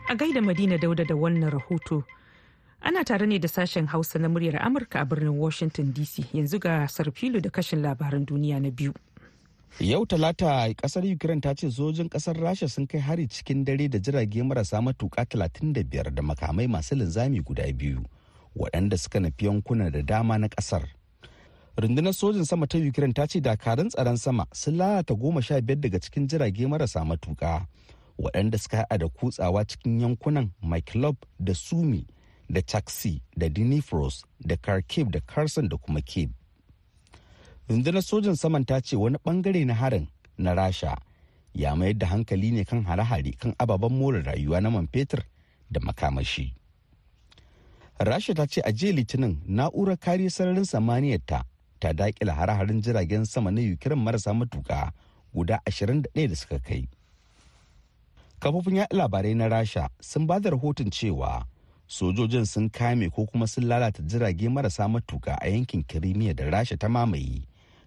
A 0.08 0.14
gaida 0.14 0.40
Madina 0.40 0.78
Dauda 0.78 1.04
da 1.04 1.14
wannan 1.16 1.50
rahoto. 1.50 2.04
Ana 2.80 3.04
tare 3.04 3.26
ne 3.26 3.38
da 3.38 3.48
sashen 3.48 3.86
Hausa 3.86 4.18
na 4.18 4.28
muryar 4.28 4.62
Amurka 4.62 5.00
a 5.00 5.04
birnin 5.04 5.38
Washington 5.38 5.92
DC 5.92 6.24
yanzu 6.34 6.58
ga 6.60 6.86
sarfilu 6.88 7.40
da 7.40 7.50
kashin 7.50 7.82
labaran 7.82 8.24
duniya 8.26 8.60
na 8.60 8.70
biyu. 8.70 8.92
Yau 9.80 10.06
Talata 10.06 10.72
ƙasar 10.74 11.04
Ukraine 11.04 11.40
ta 11.40 11.52
ce 11.54 11.68
sojin 11.70 12.08
ƙasar 12.08 12.34
Rasha 12.40 12.68
sun 12.68 12.86
kai 12.86 12.98
hari 12.98 13.26
cikin 13.28 13.64
dare 13.64 13.88
da 13.88 13.98
jirage 13.98 14.42
marasa 14.42 14.80
matuka 14.80 15.26
35 15.26 16.14
da 16.14 16.22
makamai 16.22 16.66
masu 16.66 16.94
linzami 16.96 17.40
guda 17.44 17.70
biyu 17.72 18.02
waɗanda 18.56 18.98
suka 18.98 19.20
nufi 19.20 19.44
yankuna 19.46 19.90
da 19.92 20.00
dama 20.02 20.38
na 20.38 20.48
ƙasar. 20.48 20.84
Rundunar 21.76 22.14
sojin 22.14 22.44
sama 22.46 22.66
ta 22.66 22.78
Ukraine 22.78 23.12
ta 23.12 23.26
ce 23.26 23.40
dakarun 23.40 23.88
tsaron 23.90 24.16
sama 24.16 24.46
sun 24.52 24.76
lalata 24.78 25.12
goma 25.14 25.42
sha 25.42 25.60
biyar 25.60 25.76
daga 25.80 25.98
cikin 26.00 26.26
jirage 26.28 26.64
marasa 26.66 27.04
matuka 27.04 27.66
waɗanda 28.18 28.58
suka 28.58 28.76
haɗa 28.88 28.98
da 28.98 29.08
kutsawa 29.08 29.64
cikin 29.68 30.00
yankunan 30.00 30.50
Myklob 30.62 31.16
da 31.38 31.52
Sumi 31.52 32.06
da 32.48 32.62
taxi 32.62 33.22
da 33.36 33.48
dinifros 33.48 34.24
da 34.40 34.56
kharkiv 34.56 35.10
da 35.10 35.20
karsan 35.20 35.68
da 35.68 35.76
kuma 35.76 36.00
kiev 36.00 36.30
rundunar 37.68 38.02
sojan 38.02 38.36
saman 38.36 38.64
ta 38.64 38.80
ce 38.80 38.96
wani 38.96 39.16
ɓangare 39.24 39.64
na 39.66 39.74
harin 39.74 40.06
na 40.38 40.54
rasha 40.54 40.96
ya 41.56 41.76
mayar 41.76 41.94
da 41.98 42.06
hankali 42.06 42.50
ne 42.52 42.64
kan 42.64 42.84
hare-hare 42.84 43.32
kan 43.40 43.54
ababen 43.58 43.92
more 43.92 44.22
rayuwa 44.22 44.60
na 44.60 44.70
man 44.70 44.86
fetur 44.92 45.24
da 45.70 45.80
makamashi. 45.80 46.52
Rasha 47.98 48.34
ta 48.34 48.44
ce 48.46 48.60
a 48.60 48.72
jiya 48.72 48.92
litinin 48.92 49.40
na'urar 49.48 49.96
kariyar 49.96 50.30
sararin 50.30 50.64
samaniyar 50.68 51.20
ta 51.26 51.44
ta 51.80 51.92
daƙila 51.96 52.32
hare-haren 52.36 52.82
jiragen 52.82 53.24
sama 53.26 53.50
na 53.50 53.60
ukraine 53.72 54.02
marasa 54.04 54.34
matuka 54.36 54.92
guda 55.34 55.60
21 55.64 56.28
da 56.28 56.34
suka 56.36 56.58
kai. 56.60 56.88
Kafofin 58.40 58.76
yaɗa 58.76 58.92
labarai 58.96 59.34
na 59.34 59.48
rasha 59.48 59.88
sun 60.00 60.26
ba 60.26 60.40
da 60.40 60.50
rahoton 60.50 60.90
cewa 60.92 61.46
sojojin 61.88 62.44
sun 62.46 62.68
kame 62.70 63.10
ko 63.10 63.26
kuma 63.26 63.46
sun 63.46 63.64
lalata 63.64 64.02
jirage 64.02 64.48
marasa 64.48 64.88
matuka 64.88 65.38
a 65.40 65.48
yankin 65.48 65.82
kirimiya 65.84 66.34
da 66.34 66.44
rasha 66.50 66.76
ta 66.76 66.88
mamaye 66.88 67.42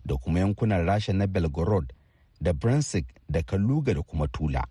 da 0.06 0.16
kuma 0.16 0.40
yankunan 0.40 0.86
rasha 0.86 1.14
na 1.14 1.28
belgorod 1.28 1.94
da 2.42 2.54
brensik 2.54 3.06
da 3.30 3.42
kaluga 3.44 3.94
da 3.94 4.02
kuma 4.02 4.28
tula. 4.28 4.64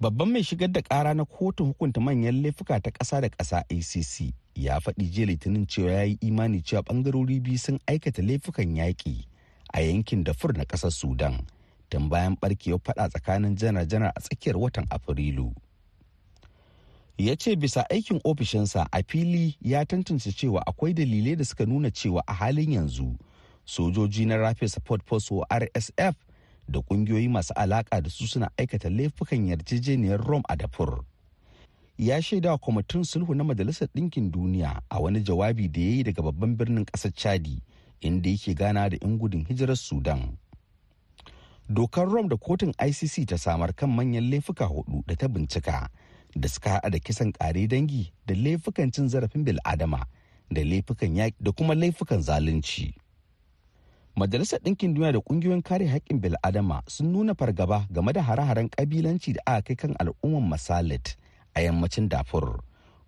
Babban 0.00 0.28
mai 0.32 0.42
shigar 0.44 0.68
da 0.68 0.82
kara 0.82 1.14
na 1.14 1.24
kotun 1.24 1.66
hukunta 1.72 2.00
manyan 2.00 2.42
laifuka 2.42 2.80
ta 2.80 2.90
ƙasa 2.90 3.20
da 3.20 3.28
ƙasa 3.28 3.64
acc 3.70 4.34
ya 4.54 4.78
faɗi 4.80 5.10
jiya 5.10 5.26
litinin 5.26 5.66
cewa 5.66 5.90
ya 5.92 6.02
yi 6.02 6.18
imani 6.20 6.62
cewa 6.62 6.82
ɓangarori 6.82 7.40
biyu 7.40 7.58
sun 7.58 7.78
aikata 7.86 8.22
laifukan 8.22 8.76
yaƙi 8.76 9.24
a 9.72 9.80
yankin 9.80 10.24
dafur 10.24 10.52
na 10.56 10.64
ƙasar 10.64 10.90
sudan. 10.92 11.40
Tun 11.90 12.08
bayan 12.08 12.36
barkewar 12.40 12.80
faɗa 12.80 13.08
tsakanin 13.08 13.56
janar-janar 13.56 14.12
a 14.16 14.20
tsakiyar 14.20 14.56
watan 14.56 14.86
afrilu. 14.90 15.52
Ya 17.18 17.36
ce 17.36 17.56
bisa 17.56 17.86
aikin 17.90 18.20
ofishinsa 18.24 18.86
a 18.92 19.02
fili 19.08 19.56
ya 19.62 19.84
tantance 19.84 20.32
cewa 20.32 20.60
akwai 20.66 20.92
dalilai 20.94 21.36
da 21.36 21.44
suka 21.44 21.64
nuna 21.66 21.90
cewa 21.90 22.22
a 22.26 22.32
halin 22.34 22.72
yanzu 22.72 23.16
sojoji 23.64 24.26
na 24.26 24.36
rapid 24.36 24.68
support 24.68 25.02
force 25.06 25.30
rsf 25.50 26.14
da 26.68 26.80
kungiyoyi 26.80 27.28
masu 27.28 27.52
alaka 27.56 28.00
da 28.00 28.10
su 28.10 28.26
suna 28.26 28.50
aikata 28.56 28.90
laifukan 28.90 29.48
yarjejeniyar 29.48 30.20
rom 30.26 30.42
a 30.48 30.56
dafur 30.56 31.04
ya 31.98 32.22
shaida 32.22 32.50
wa 32.50 32.58
kwamitin 32.58 33.04
sulhu 33.04 33.34
na 33.34 33.44
majalisar 33.44 33.88
ɗinkin 33.94 34.30
duniya 34.30 34.82
a 34.90 34.98
wani 35.00 35.20
jawabi 35.20 35.68
da 35.68 35.80
ya 35.80 35.86
yi 35.86 36.02
daga 36.02 36.22
babban 36.22 36.56
birnin 36.56 36.84
ƙasar 36.84 37.12
chadi 37.14 37.62
inda 38.00 38.30
yake 38.30 38.54
gana 38.54 38.88
da 38.90 38.96
'yan 39.00 39.18
gudun 39.18 39.44
hijirar 39.48 39.76
sudan. 39.76 40.36
Dokar 41.68 42.08
rom 42.08 42.28
da 42.28 42.36
kotun 42.36 42.72
icc 42.86 43.26
ta 43.28 43.36
samar 43.38 43.72
kan 43.74 43.90
manyan 43.90 44.30
laifuka 44.30 44.64
huɗu 44.64 45.02
da 45.06 45.14
ta 45.16 45.28
bincika 45.28 45.88
da 46.36 46.48
suka 46.48 46.70
haɗa 46.70 46.90
da 46.90 46.98
kisan 46.98 47.32
ƙare 47.32 47.66
dangi 47.68 48.12
da 48.26 48.34
laifukan 48.34 48.90
cin 48.92 49.08
zarafin 49.08 49.44
bil'adama 49.44 50.04
da 50.50 50.62
laifukan 50.64 51.16
yaƙi 51.16 51.34
da 51.40 51.52
kuma 51.52 51.74
laifukan 51.74 52.22
zalunci. 52.22 52.94
Majalisar 54.16 54.60
ɗinkin 54.60 54.94
duniya 54.94 55.12
da 55.12 55.18
ƙungiyoyin 55.20 55.62
kare 55.62 55.86
haƙƙin 55.88 56.20
bil'adama 56.20 56.82
sun 56.88 57.12
nuna 57.12 57.34
fargaba 57.34 57.86
game 57.92 58.12
da 58.12 58.22
hare-haren 58.22 58.68
ƙabilanci 58.70 59.32
da 59.34 59.40
aka 59.46 59.62
kai 59.62 59.74
kan 59.76 59.94
al'ummar 59.98 60.42
masalit 60.56 61.16
a 61.54 61.60
yammacin 61.60 62.08
dafur 62.08 62.60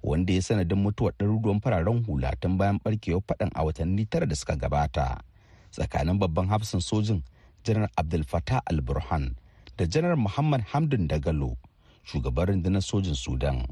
wanda 0.03 0.33
ya 0.33 0.41
sanadin 0.43 0.79
mutuwar 0.83 1.13
ɗaruruwan 1.19 1.61
fararen 1.63 2.05
hula 2.05 2.33
tun 2.41 2.57
bayan 2.59 2.79
ɓarkewar 2.79 3.23
faɗan 3.23 3.51
a 3.55 3.65
watanni 3.65 4.07
tara 4.11 4.27
da 4.27 4.35
suka 4.35 4.57
gabata 4.57 5.21
tsakanin 5.71 6.19
babban 6.19 6.49
hafsin 6.49 6.81
sojin 6.81 7.23
janar 7.65 7.89
abdul 7.97 8.25
fatah 8.25 8.61
al-burhan 8.67 9.35
da 9.77 9.85
janar 9.87 10.17
muhammad 10.17 10.61
hamdun 10.73 11.09
dagalo 11.09 11.57
shugaban 12.05 12.47
rundunar 12.47 12.83
sojin 12.83 13.15
sudan. 13.15 13.67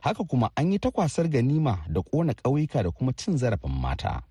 Haka 0.00 0.24
kuma 0.24 0.50
an 0.56 0.72
yi 0.72 0.78
takwasar 0.78 1.28
ganima 1.28 1.82
da 1.88 2.00
ƙona 2.02 2.34
ƙauyuka 2.34 2.82
da 2.82 2.90
kuma 2.90 3.12
cin 3.12 3.38
zarafin 3.38 3.70
mata. 3.80 4.22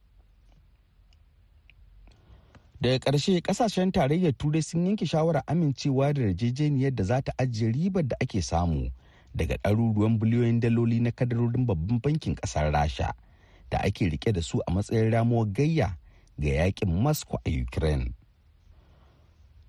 Daga 2.82 3.00
ƙarshe 3.00 3.42
ƙasashen 3.42 3.92
tarayyar 3.92 4.34
turai 4.38 4.62
sun 4.64 4.86
yanke 4.86 5.06
shawarar 5.06 5.44
amincewa 5.48 6.14
da 6.14 6.22
yarjejeniyar 6.22 6.96
da 6.96 7.04
za 7.04 7.22
ta 7.22 7.32
ajiye 7.38 7.72
ribar 7.74 8.04
da 8.08 8.16
ake 8.22 8.42
samu 8.42 8.92
daga 9.36 9.56
ɗaruruwan 9.58 10.20
biliyoyin 10.20 10.60
daloli 10.60 11.00
na 11.02 11.12
kadarorin 11.12 11.66
babban 11.66 12.00
bankin 12.02 12.36
ƙasar 12.36 12.72
rasha 12.72 13.14
da 13.72 13.78
ake 13.80 14.06
riƙe 14.10 14.32
da 14.34 14.42
su 14.42 14.62
a 14.68 14.72
matsayin 14.72 15.12
ramuwar 15.12 15.48
gayya 15.52 15.98
ga 16.40 16.50
yaƙin 16.50 16.88
moscow 17.02 17.40
a 17.46 17.50
ukraine. 17.50 18.14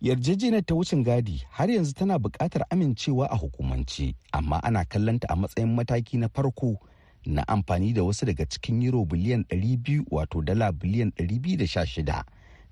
Yarjejeniyar 0.06 0.62
ta 0.64 0.74
wucin 0.74 1.02
gadi 1.04 1.42
har 1.50 1.70
yanzu 1.70 1.92
tana 1.94 2.18
buƙatar 2.18 2.62
amincewa 2.70 3.26
a 3.30 3.36
hukumance 3.36 4.14
amma 4.32 4.60
ana 4.62 4.84
kallonta 4.84 5.26
a 5.28 5.36
matsayin 5.36 5.74
mataki 5.74 6.18
na 6.18 6.28
farko 6.28 6.78
na 7.26 7.42
amfani 7.48 7.92
da 7.92 8.02
wasu 8.02 8.26
daga 8.26 8.46
cikin 8.46 8.82
euro 8.82 9.04
biliyan 9.04 9.42
200 9.50 10.04
wato 10.10 10.42
dala 10.42 10.72
biliyan 10.72 11.10
216 11.18 12.22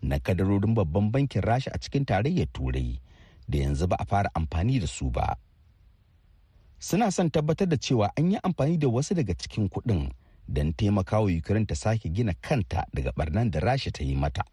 na 0.03 0.19
kadarorin 0.19 0.75
babban 0.75 1.11
bankin 1.11 1.43
rasha 1.43 1.71
a 1.75 1.79
cikin 1.79 2.05
tarayyar 2.05 2.47
turai 2.53 3.01
da 3.49 3.59
yanzu 3.59 3.87
ba 3.91 3.97
a 3.99 4.05
fara 4.05 4.31
amfani 4.35 4.79
da 4.81 4.87
su 4.87 5.11
ba. 5.11 5.37
Suna 6.79 7.11
son 7.11 7.31
tabbatar 7.31 7.67
da 7.69 7.77
cewa 7.77 8.11
an 8.17 8.31
yi 8.31 8.39
amfani 8.43 8.79
da 8.79 8.87
wasu 8.89 9.15
daga 9.15 9.35
cikin 9.35 9.69
kuɗin 9.69 10.11
don 10.49 10.73
taimakawa 10.73 11.31
ukraine 11.39 11.67
ta 11.67 11.75
sake 11.75 12.09
gina 12.15 12.33
kanta 12.35 12.85
daga 12.95 13.13
barnan 13.17 13.51
da 13.51 13.61
rasha 13.61 13.91
ta 13.91 14.05
yi 14.05 14.15
mata. 14.15 14.45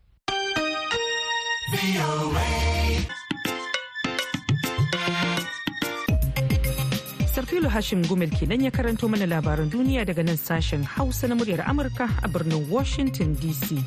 Sarfilo 7.32 7.70
Hashim 7.70 8.02
Gumel 8.10 8.34
kenan 8.34 8.62
ya 8.66 8.72
karanto 8.74 9.06
mana 9.08 9.26
labaran 9.30 9.70
duniya 9.70 10.02
daga 10.06 10.24
nan 10.26 10.38
sashen 10.42 10.82
Hausa 10.84 11.28
na 11.30 11.36
muryar 11.38 11.62
Amurka 11.70 12.10
a 12.24 12.28
birnin 12.28 12.66
Washington 12.68 13.36
DC. 13.38 13.78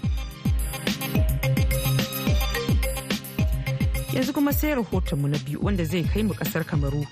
Yanzu 4.14 4.30
kuma 4.32 4.52
sai 4.54 4.74
rahotonmu 4.78 5.26
na 5.28 5.38
biyu 5.42 5.58
wanda 5.60 5.84
zai 5.84 6.04
kai 6.06 6.22
mu 6.22 6.32
ƙasar 6.34 6.62
Kamaru. 6.64 7.02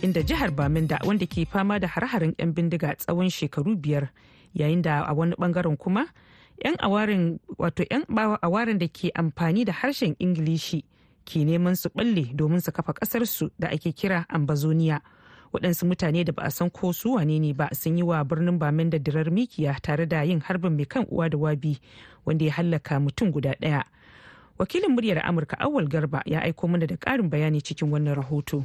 Inda 0.00 0.24
jihar 0.24 0.48
Baminda 0.56 0.96
wanda 1.04 1.26
ke 1.28 1.44
fama 1.44 1.76
da 1.78 1.86
har-harin 1.86 2.32
'yan 2.40 2.56
bindiga 2.56 2.96
tsawon 2.96 3.28
shekaru 3.28 3.76
biyar 3.76 4.08
yayin 4.56 4.80
da 4.82 5.04
a 5.04 5.12
wani 5.12 5.36
ɓangaren 5.36 5.76
kuma 5.76 6.08
'yan 6.64 6.76
awarin 6.78 7.38
wato 7.58 7.84
'yan 7.90 8.04
awarin 8.42 8.78
da 8.78 8.88
ke 8.88 9.10
amfani 9.14 9.64
da 9.64 9.72
harshen 9.72 10.14
ingilishi 10.18 10.84
ke 11.24 11.44
neman 11.44 11.76
su 11.76 11.88
balle 11.94 12.24
domin 12.34 12.60
su 12.60 12.72
kafa 12.72 12.92
kasarsu 12.92 13.50
da 13.58 13.68
ake 13.70 13.92
kira 13.92 14.24
ambazonia. 14.28 15.00
Waɗansu 15.52 15.86
mutane 15.86 16.24
da 16.24 16.32
ba 16.32 16.42
a 16.42 16.50
san 16.50 16.70
ko 16.70 16.92
su 16.92 17.14
wane 17.14 17.38
ne 17.40 17.52
ba 17.52 17.68
sun 17.72 17.96
yi 17.96 18.02
wa 18.02 18.24
birnin 18.24 18.58
bamin 18.58 18.90
da 18.90 18.98
dirar 18.98 19.30
mikiya 19.30 19.80
tare 19.80 20.06
da 20.06 20.22
yin 20.22 20.40
harbin 20.40 20.76
mai 20.76 20.84
kan 20.84 21.06
uwa 21.08 21.28
da 21.30 21.38
wabi 21.38 21.80
wanda 22.26 22.44
ya 22.44 22.52
hallaka 22.52 23.00
mutum 23.00 23.32
guda 23.32 23.54
ɗaya. 23.60 23.84
Wakilin 24.58 24.90
muryar 24.92 25.22
amurka 25.24 25.56
awal 25.60 25.88
garba 25.88 26.22
ya 26.26 26.40
aiko 26.42 26.68
mana 26.68 26.86
da 26.86 26.96
ƙarin 26.96 27.30
bayani 27.30 27.62
cikin 27.62 27.88
wannan 27.90 28.14
rahoto. 28.14 28.64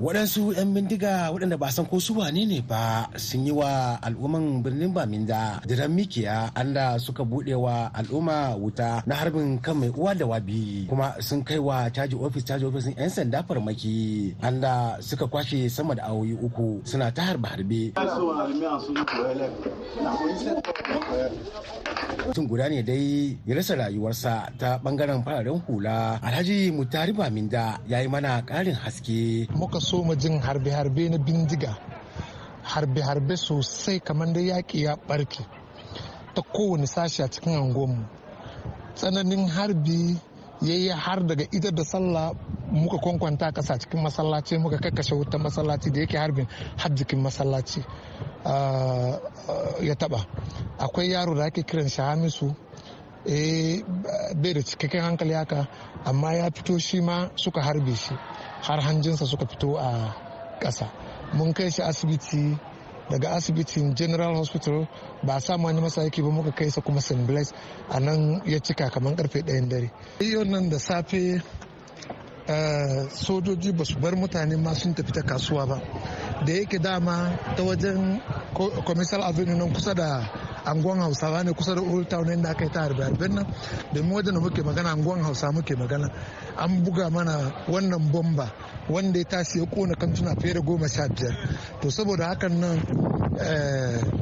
Waɗansu 0.00 0.52
'yan 0.56 0.72
bindiga 0.74 1.28
waɗanda 1.32 1.56
ba 1.60 1.68
san 1.70 1.86
ko 1.86 2.00
su 2.00 2.16
wane 2.18 2.46
ne 2.46 2.60
ba 2.64 3.06
sun 3.16 3.44
yi 3.46 3.52
wa 3.52 3.98
al'umman 4.02 4.62
birnin 4.62 4.92
baminda 4.92 5.60
diran 5.68 5.92
mikiya 5.92 6.50
anda 6.54 6.98
suka 6.98 7.22
buɗe 7.24 7.54
wa 7.54 7.90
al'umma 7.94 8.56
wuta 8.56 9.02
na 9.06 9.14
harbin 9.14 9.60
kan 9.60 9.76
mai 9.76 9.90
uwa 9.92 10.14
da 10.14 10.26
wabi 10.26 10.86
kuma 10.88 11.14
sun 11.20 11.44
kai 11.44 11.58
wa 11.58 11.90
caji 11.92 12.16
ofis 12.16 12.44
caji 12.44 12.64
ofis 12.64 12.86
'yan 12.96 13.10
sanda 13.10 13.42
farmaki 13.44 14.32
anda 14.42 14.96
suka 15.00 15.26
kwashe 15.26 15.68
sama 15.68 15.94
da 15.94 16.08
awoyi 16.08 16.34
uku 16.40 16.80
suna 16.84 17.12
ta 17.12 17.22
harbe 17.32 17.48
harbe. 17.48 17.92
Mutum 22.22 22.46
guda 22.46 22.68
ne 22.70 22.82
dai 22.86 23.34
ya 23.46 23.54
rasa 23.58 23.74
rayuwarsa 23.74 24.46
ta 24.58 24.78
ɓangaren 24.82 25.24
fararen 25.26 25.58
hula. 25.66 26.18
Alhaji 26.22 26.70
mutari 26.70 27.12
baminda 27.12 27.78
ya 27.88 27.98
yi 28.02 28.08
mana 28.08 28.42
ƙarin 28.46 28.74
haske. 28.78 29.48
Muka 29.58 29.80
so 29.82 30.02
mu 30.06 30.14
jin 30.16 30.40
harbe-harbe 30.40 31.04
na 31.10 31.18
bindiga. 31.18 31.72
Harbe-harbe 32.72 33.36
sosai 33.36 33.98
kamar 34.00 34.32
da 34.32 34.40
yaƙi 34.40 34.82
ya 34.82 34.96
ɓarke 35.08 35.42
ta 36.34 36.42
kowane 36.42 36.86
sashi 36.86 37.22
a 37.22 37.28
cikin 37.28 37.54
angonmu 37.54 38.04
tsananin 38.94 39.48
harbi 39.48 40.16
ya 40.62 40.74
yi 40.74 40.88
har 40.88 41.20
daga 41.26 41.44
idar 41.52 41.72
da 41.74 41.84
sallah 41.84 42.32
muka 42.70 42.98
kwankwanta 42.98 43.52
kasa 43.52 43.78
cikin 43.78 44.00
masallaci 44.02 44.58
muka 44.58 44.78
kakkashe 44.78 45.14
wutan 45.14 45.42
masallaci 45.42 45.90
da 45.90 46.00
yake 46.00 46.18
harbin 46.18 46.46
har 46.76 46.90
jikin 46.94 47.20
masallaci 47.20 47.84
ya 49.82 49.94
taba 49.98 50.26
akwai 50.78 51.10
yaro 51.10 51.34
da 51.34 51.44
ake 51.44 51.62
kiran 51.62 51.88
shi 51.88 52.00
hamisu 52.02 52.54
bai 54.42 54.52
da 54.54 54.62
cikakken 54.62 55.00
hankali 55.02 55.34
haka 55.34 55.66
amma 56.04 56.32
ya 56.34 56.50
fito 56.50 56.78
shi 56.78 57.00
ma 57.00 57.28
suka 57.36 57.60
harbe 57.62 57.94
shi. 57.96 58.14
Har 58.62 58.80
hanjinsa 58.80 59.26
suka 59.26 59.46
fito 59.46 59.76
a 59.78 60.14
ƙasa. 60.60 60.86
Mun 61.34 61.52
kai 61.52 61.70
shi 61.70 61.82
asibiti 61.82 62.58
daga 63.10 63.30
asibitin 63.36 63.94
general 63.94 64.34
hospital 64.36 64.86
ba 65.22 65.40
samu 65.40 65.64
wani 65.66 65.80
masa 65.80 66.02
yake 66.02 66.22
ba 66.22 66.30
muka 66.30 66.52
kai 66.52 66.68
sa 66.70 66.80
kuma 66.80 67.00
st 67.00 67.26
blaise 67.26 67.52
a 67.90 68.00
nan 68.00 68.42
ya 68.46 68.58
cika 68.60 68.90
kamar 68.90 69.14
ƙarfe 69.14 69.42
ɗayan 69.42 69.68
dare. 69.68 69.90
Yau 70.20 70.44
nan 70.44 70.68
da 70.70 70.78
safe 70.78 71.42
sojoji 73.10 73.72
ba 73.76 73.84
su 73.84 73.98
bar 73.98 74.12
mutane 74.16 74.56
ma 74.56 74.72
sun 74.74 74.94
tafi 74.94 75.12
ta 75.12 75.22
kasuwa 75.22 75.66
ba. 75.66 75.80
Da 76.46 76.52
yake 76.52 76.78
dama 76.78 77.38
ta 77.56 77.62
wajen 77.62 78.20
commercial 78.86 79.22
avenue 79.22 79.56
nan 79.56 79.72
kusa 79.72 79.94
da 79.94 80.51
angon 80.64 80.98
hausawa 81.00 81.42
ne 81.44 81.52
kusa 81.52 81.74
da 81.74 81.80
old 81.80 82.08
town 82.08 82.26
inda 82.28 82.50
aka 82.50 82.64
yi 82.64 82.70
ta 82.70 82.80
harbe 82.82 83.02
harben 83.02 83.34
nan. 83.34 83.46
Domin 83.92 84.12
wajen 84.12 84.34
da 84.34 84.40
muke 84.40 84.62
magana 84.62 84.90
angon 84.92 85.20
hausa 85.22 85.52
muke 85.52 85.74
magana. 85.76 86.08
An 86.56 86.84
buga 86.84 87.10
mana 87.10 87.52
wannan 87.68 88.10
bomba 88.12 88.50
wanda 88.88 89.18
ya 89.18 89.24
tashi 89.24 89.58
ya 89.60 89.66
kona 89.66 89.94
kantuna 89.94 90.34
fiye 90.40 90.54
da 90.54 90.60
goma 90.60 90.88
sha 90.88 91.08
biyar. 91.08 91.36
To 91.80 91.88
saboda 91.90 92.28
hakan 92.34 92.60
nan 92.60 92.78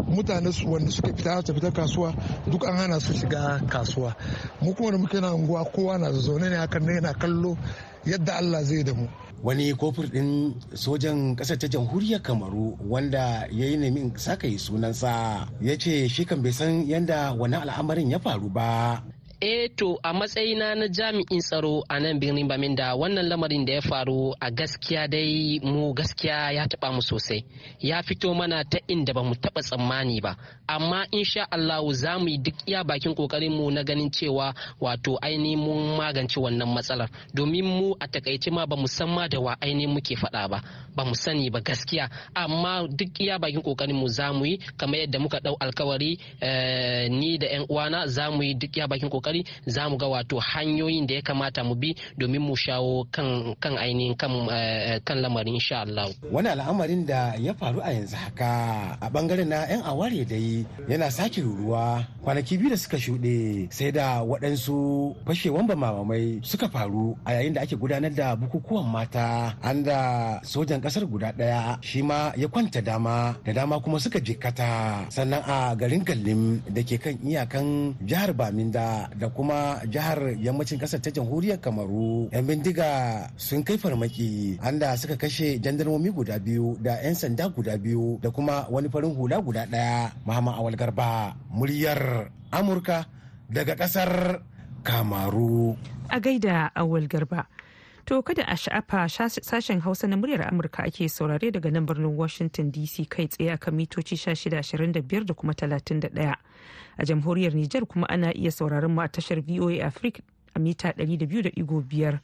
mutane 0.09 0.51
wanda 0.67 0.91
suke 0.91 1.13
fita 1.17 1.43
ta 1.43 1.53
fita 1.53 1.71
kasuwa 1.71 2.15
duk 2.51 2.65
an 2.67 2.77
hana 2.77 3.01
su 3.01 3.13
shiga 3.15 3.61
kasuwa. 3.69 4.15
Mu 4.63 4.75
kuma 4.75 4.91
da 4.93 4.99
muke 4.99 5.21
na 5.21 5.35
unguwa 5.35 5.65
kowa 5.65 5.99
na 5.99 6.11
zaune 6.13 6.49
ne 6.51 6.57
hakan 6.57 6.83
ne 6.87 6.95
yana 6.95 7.15
kallo 7.15 7.57
yadda 8.05 8.37
Allah 8.37 8.63
zai 8.65 8.83
da 8.85 8.95
mu. 8.95 9.09
Wani 9.43 9.73
kofur 9.75 10.07
ɗin 10.07 10.55
sojan 10.75 11.37
ƙasar 11.37 11.59
ta 11.59 11.67
jamhuriyar 11.69 12.23
kamaru 12.23 12.77
wanda 12.89 13.47
ya 13.51 13.67
yi 13.67 13.77
nemi 13.77 14.13
saka 14.17 14.47
yi 14.47 14.59
sunansa. 14.59 15.49
Ya 15.61 15.77
ce 15.79 16.09
shi 16.09 16.25
kan 16.25 16.43
bai 16.43 16.53
san 16.53 16.87
yadda 16.87 17.33
wani 17.35 17.57
al'amarin 17.57 18.11
ya 18.11 18.19
faru 18.19 18.49
ba. 18.49 19.03
Eh 19.41 19.71
to 19.75 19.97
a 20.05 20.13
matsayina 20.13 20.75
na 20.77 20.87
jami'in 20.89 21.41
tsaro 21.41 21.81
a 21.89 21.97
nan 22.01 22.21
birnin 22.21 22.45
baminda 22.49 22.93
wannan 22.95 23.25
lamarin 23.29 23.65
da 23.65 23.73
ya 23.73 23.81
faru 23.81 24.35
a 24.39 24.51
gaskiya 24.51 25.09
dai 25.09 25.59
mu 25.65 25.95
gaskiya 25.97 26.53
ya 26.53 26.69
taba 26.69 26.93
mu 26.93 27.01
sosai. 27.03 27.45
Ya 27.81 28.03
fito 28.03 28.35
mana 28.35 28.65
ta 28.69 28.79
inda 28.87 29.13
ba 29.17 29.23
mu 29.25 29.35
taba 29.35 29.61
tsammani 29.65 30.21
ba. 30.21 30.37
Amma 30.69 31.07
insha 31.11 31.49
Allah 31.51 31.81
za 31.93 32.19
mu 32.21 32.29
yi 32.29 32.37
duk 32.39 32.55
iya 32.69 32.85
bakin 32.85 33.15
ƙoƙarin 33.15 33.51
mu 33.57 33.71
na 33.71 33.83
ganin 33.83 34.11
cewa 34.11 34.53
wato 34.81 35.17
ainihin 35.23 35.59
mun 35.59 35.97
magance 35.97 36.37
wannan 36.37 36.69
matsalar. 36.69 37.09
Domin 37.35 37.65
mu 37.65 37.95
a 37.99 38.07
taƙaice 38.13 38.53
ma 38.53 38.67
ba 38.67 38.77
mu 38.77 38.87
san 38.89 39.09
ma 39.09 39.27
da 39.27 39.41
wa 39.41 39.57
ainihin 39.61 39.89
muke 39.95 40.17
faɗa 40.21 40.49
ba. 40.51 40.61
Ba 40.95 41.05
mu 41.05 41.15
sani 41.15 41.49
ba 41.51 41.61
gaskiya. 41.65 42.11
Amma 42.37 42.85
duk 42.89 43.17
iya 43.19 43.39
bakin 43.39 43.63
ƙoƙarin 43.63 43.97
mu 43.97 44.07
za 44.09 44.33
mu 44.33 44.45
yi. 44.45 44.59
Kamar 44.77 45.01
yadda 45.01 45.19
muka 45.19 45.39
ɗau 45.41 45.57
alkawari 45.61 46.19
ni 47.09 47.39
da 47.39 47.47
yan 47.47 47.65
uwana 47.71 48.07
za 48.07 48.31
mu 48.31 48.43
yi 48.43 48.55
duk 48.55 48.77
iya 48.77 48.87
bakin 48.87 49.09
ƙoƙarin 49.09 49.30
ƙoƙari 49.31 49.45
za 49.67 49.89
mu 49.89 49.97
ga 49.97 50.07
wato 50.09 50.39
hanyoyin 50.41 51.07
da 51.07 51.15
ya 51.15 51.23
kamata 51.23 51.63
mu 51.65 51.75
bi 51.75 51.95
domin 52.19 52.43
mu 52.43 52.57
shawo 52.57 53.07
kan 53.11 53.55
kan 53.61 53.77
ainihin 53.79 54.17
kan 54.19 54.31
kan 55.05 55.19
lamarin 55.23 55.55
insha 55.55 55.83
Allah. 55.87 56.11
Wani 56.31 56.49
al'amarin 56.49 57.07
da 57.07 57.35
ya 57.39 57.55
faru 57.55 57.81
a 57.81 57.93
yanzu 57.93 58.17
haka 58.17 58.99
a 59.01 59.07
ɓangaren 59.11 59.49
na 59.49 59.67
yan 59.71 59.83
aware 59.87 60.25
dai 60.25 60.67
yana 60.89 61.11
sake 61.11 61.41
ruruwa. 61.43 62.05
Kwanaki 62.25 62.59
biyu 62.59 62.71
da 62.71 62.77
suka 62.77 62.97
shuɗe 62.99 63.69
sai 63.73 63.91
da 63.93 64.23
waɗansu 64.23 65.15
fashewan 65.27 65.67
bamamai 65.67 66.41
suka 66.43 66.69
faru 66.69 67.17
a 67.25 67.33
yayin 67.33 67.55
da 67.55 67.63
ake 67.63 67.77
gudanar 67.77 68.11
da 68.15 68.37
bukukuwan 68.37 68.87
mata. 68.91 69.55
An 69.63 69.83
da 69.83 70.41
sojan 70.43 70.81
ƙasar 70.81 71.07
guda 71.07 71.33
ɗaya 71.33 71.79
shi 71.83 72.03
ma 72.03 72.33
ya 72.37 72.49
kwanta 72.49 72.83
dama 72.83 73.37
da 73.45 73.53
dama 73.53 73.81
kuma 73.81 73.99
suka 74.01 74.19
jikkata. 74.21 75.07
Sannan 75.11 75.43
a 75.47 75.75
garin 75.77 76.05
gallim 76.05 76.61
da 76.69 76.83
ke 76.83 76.99
kan 76.99 77.17
iyakan 77.25 77.95
jihar 78.05 78.33
baminda 78.35 79.09
da 79.21 79.29
kuma 79.29 79.85
jihar 79.85 80.33
yammacin 80.41 80.81
ƙasar 80.81 81.01
ta 81.05 81.11
jamhuriyar 81.13 81.61
kamaru. 81.61 82.33
Yan 82.33 82.47
bindiga 82.49 83.29
sun 83.37 83.61
kai 83.63 83.77
farmaki 83.77 84.57
anda 84.65 84.97
suka 84.97 85.17
kashe 85.21 85.61
jandarmomi 85.61 86.09
guda 86.09 86.41
biyu 86.41 86.81
da 86.81 86.97
'yan 87.05 87.13
sanda 87.15 87.53
guda 87.53 87.77
biyu 87.77 88.17
da 88.25 88.31
kuma 88.33 88.65
wani 88.73 88.89
farin 88.89 89.13
hula 89.15 89.37
guda 89.45 89.67
ɗaya 89.69 90.11
muhammad 90.25 90.55
awal 90.57 90.75
garba 90.77 91.37
muryar 91.53 92.33
amurka 92.51 93.05
daga 93.53 93.77
ƙasar 93.77 94.41
kamaru. 94.83 95.77
A 96.09 96.17
gaida 96.21 96.73
awal 96.75 97.05
garba. 97.07 97.45
To 98.11 98.23
kada 98.23 98.43
a 98.49 98.57
sha'afa 98.57 99.09
sashen 99.43 99.81
Hausa 99.81 100.07
na 100.09 100.17
muryar 100.17 100.49
Amurka 100.49 100.83
ake 100.83 101.09
saurare 101.09 101.51
daga 101.53 101.71
nan 101.71 101.87
birnin 101.87 102.17
Washington 102.17 102.73
DC 102.73 103.07
kai 103.09 103.27
tsaye 103.29 103.53
akan 103.55 103.75
mitoci 103.75 104.17
1625 104.17 105.25
da 105.27 105.35
kuma 105.35 105.53
31. 105.55 106.35
A 106.99 107.05
jamhuriyar 107.05 107.55
Nijar 107.55 107.87
kuma 107.87 108.07
ana 108.09 108.33
iya 108.35 108.51
sauraron 108.51 108.91
mu 108.95 109.01
a 109.01 109.07
tashar 109.09 109.39
VOA 109.41 109.87
Africa 109.87 110.23
a 110.57 110.59
mita 110.59 110.89
200.5. 110.99 112.19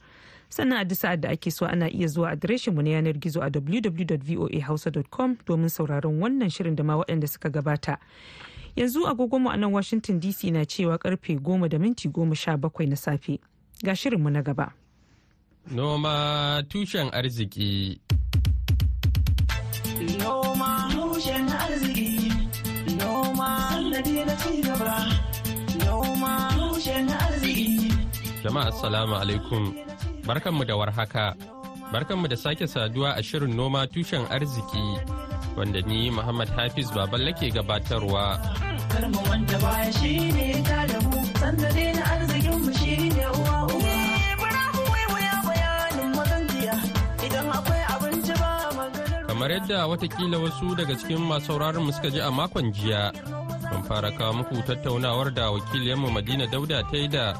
Sannan 0.49 0.81
a 0.81 0.83
duk 0.85 0.97
sa'ad 0.97 1.21
da 1.21 1.29
ake 1.29 1.51
so 1.51 1.65
ana 1.65 1.87
iya 1.89 2.07
zuwa 2.07 2.31
adireshin 2.35 2.75
mu 2.75 2.81
na 2.83 2.89
yanar 2.89 3.13
gizo 3.15 3.39
a 3.41 3.47
www.voahausa.com 3.49 5.37
domin 5.47 5.69
sauraron 5.69 6.19
wannan 6.19 6.49
shirin 6.51 6.75
da 6.75 6.83
ma 6.83 6.97
waɗanda 6.99 7.27
suka 7.29 7.49
gabata. 7.49 7.97
Yanzu 8.75 9.07
agogonmu 9.07 9.49
a 9.49 9.55
nan 9.57 9.71
Washington 9.71 10.19
DC 10.19 10.51
na 10.51 10.65
cewa 10.65 10.97
ƙarfe 10.99 11.39
10 11.39 11.69
da 11.69 11.79
minti 11.79 12.09
17 12.09 12.89
na 12.89 12.95
safe. 12.95 13.39
Ga 13.83 13.95
shirinmu 13.95 14.29
na 14.29 14.41
gaba. 14.43 14.73
Noma 15.69 16.63
tushen 16.69 17.09
arziki. 17.11 17.99
Noma 20.19 20.87
tushen 20.95 21.43
arziki. 21.51 22.31
Noma 22.97 23.49
sannadi 23.71 24.15
na 24.25 24.35
cigaba. 24.41 24.95
Noma 25.83 26.33
tushen 26.55 27.07
arziki. 27.11 27.91
Jama'a 28.43 28.67
assalamu 28.71 29.15
alaikum. 29.19 29.63
Barkanmu 30.23 30.63
da 30.65 30.75
warhaka. 30.79 31.35
Barkanmu 31.91 32.29
da 32.29 32.35
sake 32.37 32.63
saduwa 32.67 33.17
a 33.19 33.21
shirin 33.21 33.53
noma 33.53 33.87
tushen 33.87 34.23
arziki. 34.31 34.85
Wanda 35.57 35.81
ni 35.81 36.09
Muhammad 36.09 36.47
Hafiz 36.55 36.87
Baballe 36.95 37.33
ke 37.35 37.51
gabatarwa. 37.51 38.39
Karmu 38.87 39.19
wanda 39.29 39.57
baya 39.59 39.91
shi 39.99 40.31
ne 40.31 40.63
ta 40.63 40.85
da 40.87 40.97
mu. 41.03 41.19
Sannadi 41.43 41.85
na 41.95 42.03
arzikinmu 42.15 42.71
shi 42.79 42.95
ne 43.11 43.25
uwa 43.35 43.66
kamar 49.37 49.51
yadda 49.53 49.85
wataƙila 49.87 50.37
wasu 50.41 50.73
daga 50.75 50.95
cikin 50.97 51.21
masu 51.21 51.53
mu 51.77 51.91
suka 51.93 52.09
ji 52.09 52.17
a 52.19 52.31
makon 52.33 52.73
jiya 52.73 53.13
mun 53.71 53.83
fara 53.85 54.09
kawo 54.11 54.33
muku 54.33 54.65
tattaunawar 54.65 55.29
da 55.29 55.51
wakiliyanmu 55.53 56.09
madina 56.09 56.47
dauda 56.49 56.81
ta 56.89 56.97
yi 56.97 57.07
da 57.07 57.33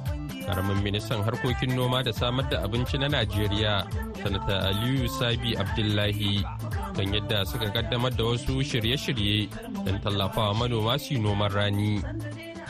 ƙaramin 0.46 0.84
ministan 0.86 1.24
harkokin 1.26 1.74
noma 1.76 2.04
da 2.04 2.12
samar 2.14 2.46
da 2.54 2.62
abinci 2.62 3.00
na 3.02 3.08
najeriya 3.10 3.82
sanata 4.22 4.70
aliyu 4.70 5.10
sabi 5.10 5.58
abdullahi 5.58 6.46
kan 6.94 7.14
yadda 7.18 7.46
suka 7.50 7.66
kaddamar 7.74 8.14
da 8.16 8.24
wasu 8.30 8.62
shirye-shirye 8.62 9.50
don 9.86 9.98
tallafawa 10.06 10.54
manoma 10.54 11.00
su 11.02 11.18
noman 11.18 11.50
rani. 11.52 11.98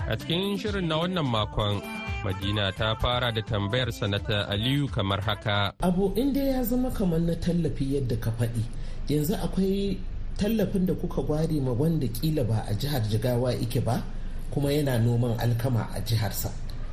A 0.08 0.16
cikin 0.16 0.56
shirin 0.56 0.88
na 0.88 1.04
wannan 1.04 1.28
makon 1.28 1.84
madina 2.24 2.72
ta 2.72 2.96
fara 2.96 3.32
da 3.36 3.42
tambayar 3.44 3.92
sanata 3.92 4.48
aliyu 4.48 4.88
kamar 4.88 5.20
haka. 5.20 5.74
Abu 5.84 6.14
inda 6.16 6.40
ya 6.40 6.64
zama 6.64 6.90
kamar 6.92 7.20
na 7.20 7.36
tallafi 7.36 7.96
yadda 8.00 8.16
ka 8.24 8.32
faɗi 8.40 8.87
yanzu 9.10 9.36
akwai 9.36 9.98
tallafin 10.38 10.86
da 10.86 10.94
kuka 10.94 11.22
gware 11.22 11.60
ma 11.62 11.72
wanda 11.72 12.08
kila 12.08 12.44
ba 12.44 12.66
a 12.70 12.74
jihar 12.74 13.02
jigawa 13.10 13.54
ike 13.56 13.80
ba 13.82 14.04
kuma 14.52 14.72
yana 14.72 14.98
noman 15.00 15.38
alkama 15.40 15.88
a 15.96 16.00
jiharsa. 16.02 16.50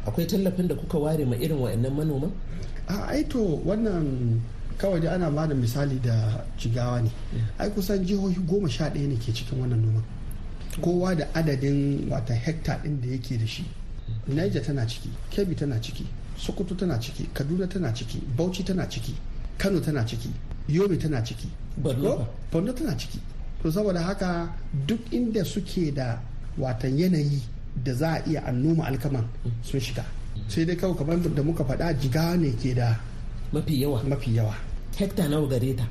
Akwai 0.07 0.27
tallafin 0.27 0.69
da 0.69 0.75
kuka 0.75 0.99
ware 0.99 1.25
ma 1.25 1.37
irin 1.37 1.59
wa'annan 1.59 1.93
manoman? 1.93 2.31
A 2.89 3.09
aito 3.13 3.41
wannan 3.65 4.41
kawai 4.79 5.01
da 5.01 5.13
ana 5.15 5.31
ba 5.31 5.47
da 5.47 5.55
misali 5.55 5.99
da 6.01 6.45
jigawa 6.59 7.01
ne. 7.03 7.11
Ai 7.59 7.71
kusan 7.71 8.05
jihohi 8.05 8.37
goma 8.47 8.69
sha 8.69 8.89
ɗaya 8.91 9.09
ne 9.09 9.17
ke 9.17 9.33
cikin 9.33 9.61
wannan 9.61 9.81
noman. 9.81 10.03
Kowa 10.81 11.15
da 11.15 11.25
adadin 11.35 12.09
wata 12.11 12.35
hekta 12.35 12.81
ɗin 12.83 13.01
da 13.01 13.09
yake 13.09 13.39
da 13.39 13.47
shi. 13.47 13.65
Niger 14.27 14.63
tana 14.63 14.87
ciki 14.87 15.09
kebbi 15.31 15.55
tana 15.55 15.81
ciki 15.81 16.05
sokoto 16.37 16.75
tana 16.75 16.99
ciki 17.01 17.25
kaduna 17.33 17.67
tana 17.67 17.93
ciki 17.95 18.21
bauchi 18.37 18.63
tana 18.63 18.87
ciki 18.89 19.15
kano 19.59 19.81
tana 19.81 20.05
ciki. 20.05 20.29
Yobe 20.69 20.97
tana 20.99 21.23
ciki. 21.25 21.49
Borno? 21.77 22.27
Tana 22.51 22.97
ciki. 22.97 23.19
To 23.63 23.71
saboda 23.73 24.01
haka 24.03 24.49
duk 24.87 25.01
inda 25.13 25.45
suke 25.45 25.91
da 25.95 26.19
watan 26.59 26.99
yanayi 26.99 27.41
da 27.85 27.93
za 27.95 28.09
a 28.15 28.23
iya 28.29 28.43
annoma 28.47 28.87
alkaman 28.87 29.25
sun 29.63 29.81
shiga. 29.81 30.05
Sai 30.49 30.65
dai 30.65 30.77
kawai 30.77 30.97
kamar 30.97 31.17
da 31.19 31.43
muka 31.43 31.65
faɗa 31.65 31.95
jiga 32.01 32.37
ne 32.37 32.51
ke 32.53 32.75
da 32.75 32.99
mafi 33.53 33.81
yawa. 33.83 34.03
Mafi 34.05 34.37
yawa. 34.37 34.55
Hekta 34.97 35.29
nawa 35.29 35.49
gare 35.49 35.75
ta? 35.75 35.87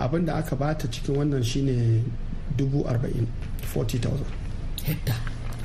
Abin 0.00 0.24
da 0.24 0.36
aka 0.36 0.56
bata 0.56 0.86
cikin 0.88 1.16
wannan 1.16 1.42
shine 1.42 2.04
dubu 2.56 2.84
arba'in 2.86 3.26
40,000 3.74 4.24
hekta? 4.84 5.14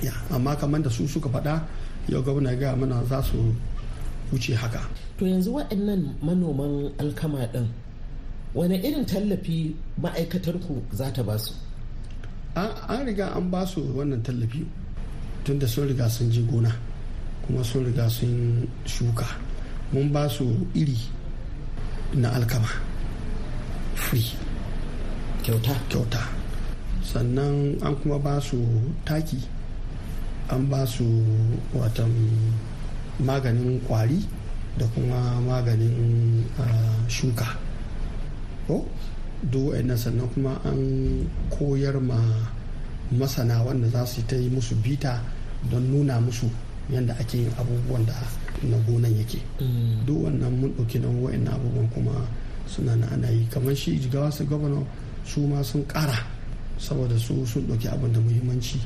Ya 0.01 0.11
amma 0.31 0.55
kamar 0.55 0.81
da 0.81 0.89
su 0.89 1.07
suka 1.07 1.29
faɗa 1.29 1.61
yau 2.09 2.21
gwamna 2.21 2.55
ga 2.55 2.75
mana 2.75 3.03
za 3.05 3.21
su 3.21 3.53
wuce 4.33 4.53
haka. 4.55 4.81
To 5.17 5.25
yanzu 5.25 5.53
waɗannan 5.53 6.15
manoman 6.21 6.91
alkama 6.99 7.45
ɗin 7.53 7.67
wani 8.55 8.77
irin 8.87 9.05
tallafi 9.05 9.75
ma'aikatar 10.01 10.55
ku 10.65 10.73
za 10.95 11.11
ta 11.15 11.21
ba 11.23 11.35
su? 11.37 11.51
An 12.55 13.03
riga 13.05 13.27
an 13.35 13.51
ba 13.51 13.61
su 13.67 13.81
wannan 13.97 14.23
tallafi 14.25 14.61
tun 15.43 15.59
da 15.59 15.67
sun 15.67 15.87
riga 15.91 16.07
sun 16.09 16.31
je 16.31 16.41
gona 16.49 16.71
kuma 17.45 17.63
sun 17.63 17.83
riga 17.85 18.07
sun 18.09 18.63
shuka. 18.93 19.27
Mun 19.91 20.07
ba 20.15 20.23
su 20.35 20.45
iri 20.73 20.95
na 22.21 22.29
alkama 22.37 22.71
free. 23.95 24.31
Kyauta. 25.43 25.75
Kyauta. 25.89 26.21
Sannan 27.09 27.55
an 27.85 27.93
kuma 28.01 28.17
ba 28.25 28.39
su 28.41 28.57
taki 29.05 29.37
an 30.49 30.63
ba 30.71 30.85
su 30.87 31.03
watan 31.75 32.13
maganin 33.27 33.79
kwari 33.87 34.19
da 34.77 34.85
kuma 34.95 35.19
maganin 35.47 36.43
uh, 36.59 37.03
shuka. 37.09 37.64
Ko? 38.67 38.85
Duk 39.45 39.71
wa'annan 39.73 39.97
sannan 39.97 40.27
kuma 40.33 40.57
an 40.65 40.79
koyar 41.53 41.99
ma 42.01 42.17
masana 43.11 43.61
wanda 43.63 43.87
za 43.89 44.05
su 44.05 44.21
ta 44.25 44.35
yi 44.35 44.49
musu 44.49 44.75
bita 44.81 45.21
don 45.69 45.83
nuna 45.91 46.19
musu 46.19 46.49
yadda 46.89 47.13
ake 47.19 47.37
yin 47.37 47.51
abubuwan 47.59 48.05
da 48.05 48.13
na 48.63 48.77
gonan 48.87 49.13
yake. 49.17 49.39
Duk 50.05 50.23
wannan 50.25 50.49
mun 50.59 50.71
ɗauki 50.77 50.99
nan 50.99 51.21
wa'annan 51.21 51.53
abubuwan 51.53 51.87
kuma 51.93 52.13
suna 52.67 52.95
na 52.95 53.07
ana 53.11 53.29
yi. 53.29 53.45
Kamar 53.51 53.75
shi 53.75 53.99
jigawa 53.99 54.31
su 54.31 54.45
gwamna 54.45 54.81
su 55.25 55.41
ma 55.47 55.61
sun 55.63 55.85
ƙara 55.85 56.15
saboda 56.77 57.17
su 57.17 57.45
sun 57.45 57.67
ɗauki 57.67 57.87
abin 57.87 58.13
da 58.13 58.19
muhimmanci 58.19 58.79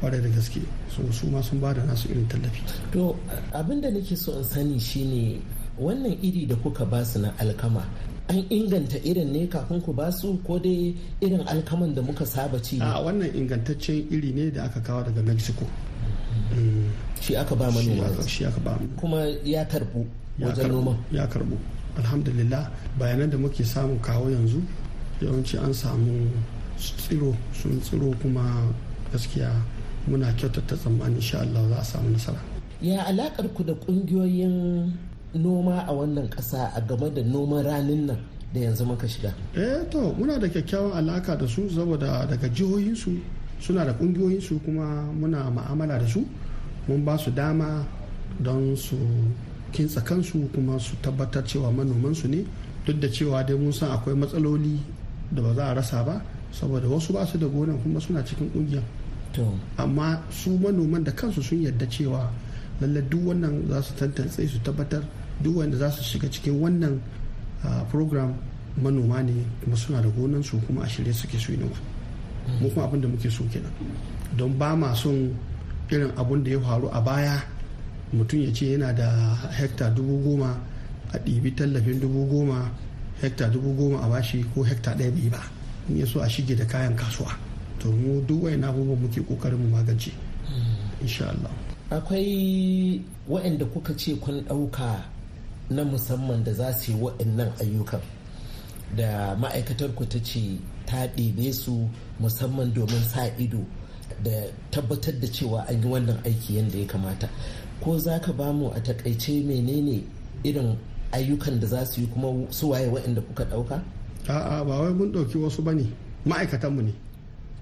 ƙwarai 0.00 0.22
da 0.22 0.28
gaske. 0.28 0.60
So 0.88 1.02
su 1.10 1.26
ma 1.26 1.40
sun 1.42 1.58
ba 1.60 1.72
da 1.74 1.82
nasu 1.82 2.08
irin 2.10 2.26
tallafi. 2.28 2.62
To 2.92 3.16
abin 3.52 3.80
da 3.80 3.88
nake 3.90 4.16
so 4.16 4.36
in 4.38 4.44
sani 4.44 4.78
shine 4.78 5.42
wannan 5.78 6.18
iri 6.22 6.46
da 6.46 6.54
kuka 6.56 6.84
ba 6.84 7.04
su 7.04 7.18
na 7.20 7.30
alkama 7.38 7.82
an 8.28 8.44
inganta 8.50 8.98
irin 9.04 9.32
ne 9.32 9.46
kafin 9.48 9.80
ku 9.80 9.92
ba 9.92 10.10
su 10.12 10.38
ko 10.46 10.58
dai 10.58 10.94
irin 11.20 11.40
alkaman 11.48 11.94
da 11.94 12.02
muka 12.02 12.26
saba 12.26 12.60
ci 12.62 12.78
a 12.80 13.00
wannan 13.02 13.32
ingantaccen 13.34 14.04
iri 14.12 14.32
ne 14.32 14.50
da 14.50 14.64
aka 14.64 14.80
kawo 14.80 15.02
daga 15.02 15.22
mexico. 15.22 15.64
Shi 17.20 17.36
aka 17.36 17.54
ba 17.56 17.70
manoma. 17.72 18.04
Shi 18.28 18.44
aka 18.44 18.60
ba 18.60 18.78
kuma 19.00 19.24
ya 19.44 19.64
karbu 19.64 20.06
wajen 20.40 20.68
noma. 20.70 20.96
ya 21.12 21.26
karbu. 21.26 21.56
Alhamdulillah 21.96 22.68
bayanan 22.98 23.30
da 23.30 23.36
muke 23.38 23.64
samu 23.64 23.96
kawo 24.00 24.28
yanzu 24.30 24.60
yawanci 25.20 25.56
an 25.58 25.72
samu 25.72 26.28
tsiro 26.76 27.34
sun 27.52 27.80
tsiro 27.80 28.12
kuma 28.22 28.44
gaskiya 29.12 29.50
muna 30.06 30.32
kyautata 30.36 30.76
tsammanin 30.76 31.16
insha 31.16 31.40
Allah 31.40 31.64
za 31.68 31.76
a 31.80 31.84
samu 31.84 32.10
nasara. 32.12 32.40
Ya 32.80 33.02
alakar 33.08 33.48
ku 33.56 33.64
da 33.64 33.72
ƙungiyoyin 33.74 35.07
noma 35.34 35.84
a 35.86 35.92
wannan 35.92 36.28
kasa 36.30 36.72
a 36.74 36.80
game 36.80 37.10
da 37.14 37.22
noman 37.22 37.64
ranin 37.64 38.06
nan 38.06 38.18
da 38.52 38.60
yanzu 38.60 38.84
muka 38.84 39.06
shiga? 39.08 39.32
Eh 39.54 39.84
to 39.90 40.12
muna 40.18 40.38
da 40.38 40.48
kyakkyawan 40.48 40.92
alaka 40.96 41.36
da 41.36 41.46
su 41.46 41.68
saboda 41.70 42.26
daga 42.26 42.48
jihohinsu 42.48 43.20
suna 43.60 43.84
da 43.84 43.92
kungiyoyinsu 43.92 44.60
kuma 44.64 45.04
muna 45.12 45.50
ma'amala 45.50 45.98
da 45.98 46.06
su. 46.06 46.24
Mun 46.88 47.04
ba 47.04 47.16
su 47.18 47.30
dama 47.30 47.84
don 48.40 48.76
su 48.76 48.96
kintsa 49.72 50.00
kansu 50.00 50.48
kuma 50.54 50.78
su 50.78 50.96
tabbatar 51.02 51.44
cewa 51.44 51.70
manomansu 51.72 52.28
ne. 52.28 52.44
Duk 52.86 52.96
da 53.00 53.08
cewa 53.08 53.42
dai 53.44 53.56
mun 53.56 53.72
san 53.72 53.90
akwai 53.90 54.14
matsaloli 54.16 54.78
da 55.30 55.42
ba 55.42 55.52
za 55.54 55.64
a 55.68 55.74
rasa 55.74 56.02
ba 56.04 56.22
saboda 56.52 56.88
wasu 56.88 57.12
ba 57.12 57.26
su 57.26 57.38
da 57.38 57.46
gonan 57.46 57.78
kuma 57.82 58.00
suna 58.00 58.22
cikin 58.24 58.50
ƙungiyar 58.50 58.82
amma 59.76 60.22
su 60.30 60.50
manoman 60.58 61.04
da 61.04 61.12
kansu 61.12 61.42
sun 61.42 61.62
yarda 61.62 61.86
cewa 61.86 62.30
lalle 62.80 63.02
duk 63.08 63.26
wannan 63.26 63.68
za 63.68 63.82
su 63.82 63.94
tantance 63.94 64.46
su 64.48 64.58
tabbatar 64.62 65.02
duk 65.42 65.56
wanda 65.56 65.76
za 65.76 65.90
su 65.90 66.02
shiga 66.02 66.28
cikin 66.30 66.60
wannan 66.60 67.00
program 67.90 68.34
manoma 68.82 69.22
ne 69.22 69.32
kuma 69.64 69.76
suna 69.76 70.00
da 70.02 70.08
gonan 70.08 70.42
su 70.42 70.58
kuma 70.66 70.82
a 70.82 70.88
shirye 70.88 71.12
suke 71.12 71.38
su 71.38 71.52
yi 71.52 71.58
noma 71.58 71.76
mu 72.60 72.68
kuma 72.70 72.86
abin 72.86 73.00
da 73.00 73.08
muke 73.08 73.30
so 73.30 73.44
kenan. 73.52 73.72
Don 74.36 74.56
ba 74.58 74.74
ma 74.76 74.94
son 74.94 75.34
irin 75.90 76.12
abun 76.16 76.42
da 76.44 76.50
ya 76.50 76.60
faru 76.60 76.88
a 76.92 77.00
baya 77.00 77.36
mutum 78.12 78.40
ya 78.42 78.52
ce 78.52 78.66
yana 78.72 78.92
da 78.92 79.36
hekta 79.52 79.90
dubu 79.90 80.22
goma 80.24 80.56
a 81.12 81.18
ɗibi 81.18 81.54
tallafin 81.54 82.00
dubu 82.00 82.24
goma 82.26 82.70
hekta 83.20 83.48
dubu 83.50 83.74
goma 83.74 84.00
a 84.04 84.08
bashi 84.08 84.44
ko 84.54 84.62
hekta 84.62 84.94
ɗaya 84.94 85.10
bai 85.10 85.28
ba. 85.28 85.40
In 85.88 85.96
ya 85.98 86.06
so 86.06 86.20
a 86.20 86.28
shige 86.28 86.56
da 86.56 86.64
kayan 86.64 86.94
kasuwa. 86.96 87.32
To 87.80 87.90
mu 87.92 88.20
duk 88.26 88.42
wayan 88.44 88.64
abubuwan 88.64 89.00
muke 89.02 89.20
ƙoƙarin 89.20 89.58
mu 89.58 89.68
magance. 89.76 90.10
Insha 91.00 91.28
Allah. 91.28 91.67
Akwai 91.90 93.00
waɗanda 93.28 93.64
kuka 93.66 93.94
ce 93.96 94.14
kun 94.16 94.40
ɗauka 94.48 95.04
na 95.70 95.84
musamman 95.84 96.44
da 96.44 96.52
za 96.52 96.72
su 96.72 96.92
yi 96.92 96.98
waɗannan 96.98 97.52
ayyukan. 97.60 98.00
Da 98.96 99.36
ma'aikatar 99.36 99.94
ku 99.94 100.04
ta 100.06 100.18
ce 100.22 100.58
ta 100.86 101.06
ɗebe 101.16 101.52
su 101.52 101.88
musamman 102.20 102.72
domin 102.74 103.02
sa 103.02 103.26
ido 103.38 103.58
da 104.22 104.30
tabbatar 104.70 105.14
da 105.20 105.26
cewa 105.28 105.64
an 105.68 105.82
yi 105.82 105.88
wannan 105.88 106.18
aiki 106.24 106.56
yadda 106.56 106.78
ya 106.78 106.86
kamata. 106.86 107.28
Ko 107.80 107.98
za 107.98 108.18
ka 108.20 108.32
ba 108.32 108.52
mu 108.52 108.68
a 108.70 108.80
taƙaice 108.80 109.44
menene 109.44 110.04
irin 110.44 110.76
ayyukan 111.12 111.60
da 111.60 111.66
za 111.66 111.84
su 111.86 112.00
yi 112.00 112.06
kuma 112.06 112.46
su 112.50 112.68
waye 112.70 112.88
waɗanda 112.88 113.20
kuka 113.22 113.44
ɗauka? 113.44 113.82
a'a 114.28 114.64
ba 114.64 114.80
wai 114.80 114.92
mun 114.92 115.12
ɗauki 115.12 115.38
wasu 115.38 115.62
ba 115.62 115.72
ne. 115.72 115.86
Ma'aikatanmu 116.26 116.82
ne. 116.82 116.92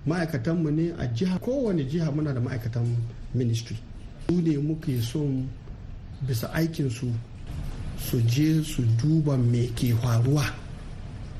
Ma'aikatanmu 0.06 0.70
ne 0.70 0.92
a 0.98 1.06
jiha. 1.14 1.38
Kowane 1.38 1.84
jiha 1.86 2.10
muna 2.10 2.32
da 2.34 2.40
ma'aikatan 2.40 2.86
ministry. 3.34 3.76
Su 4.28 4.40
ne 4.42 4.58
muke 4.58 5.00
son 5.02 5.46
bisa 6.26 6.50
aikinsu 6.52 7.06
su 7.98 8.20
je 8.28 8.62
su 8.64 8.82
duba 9.02 9.36
me 9.36 9.68
ke 9.74 9.94
faruwa 10.02 10.42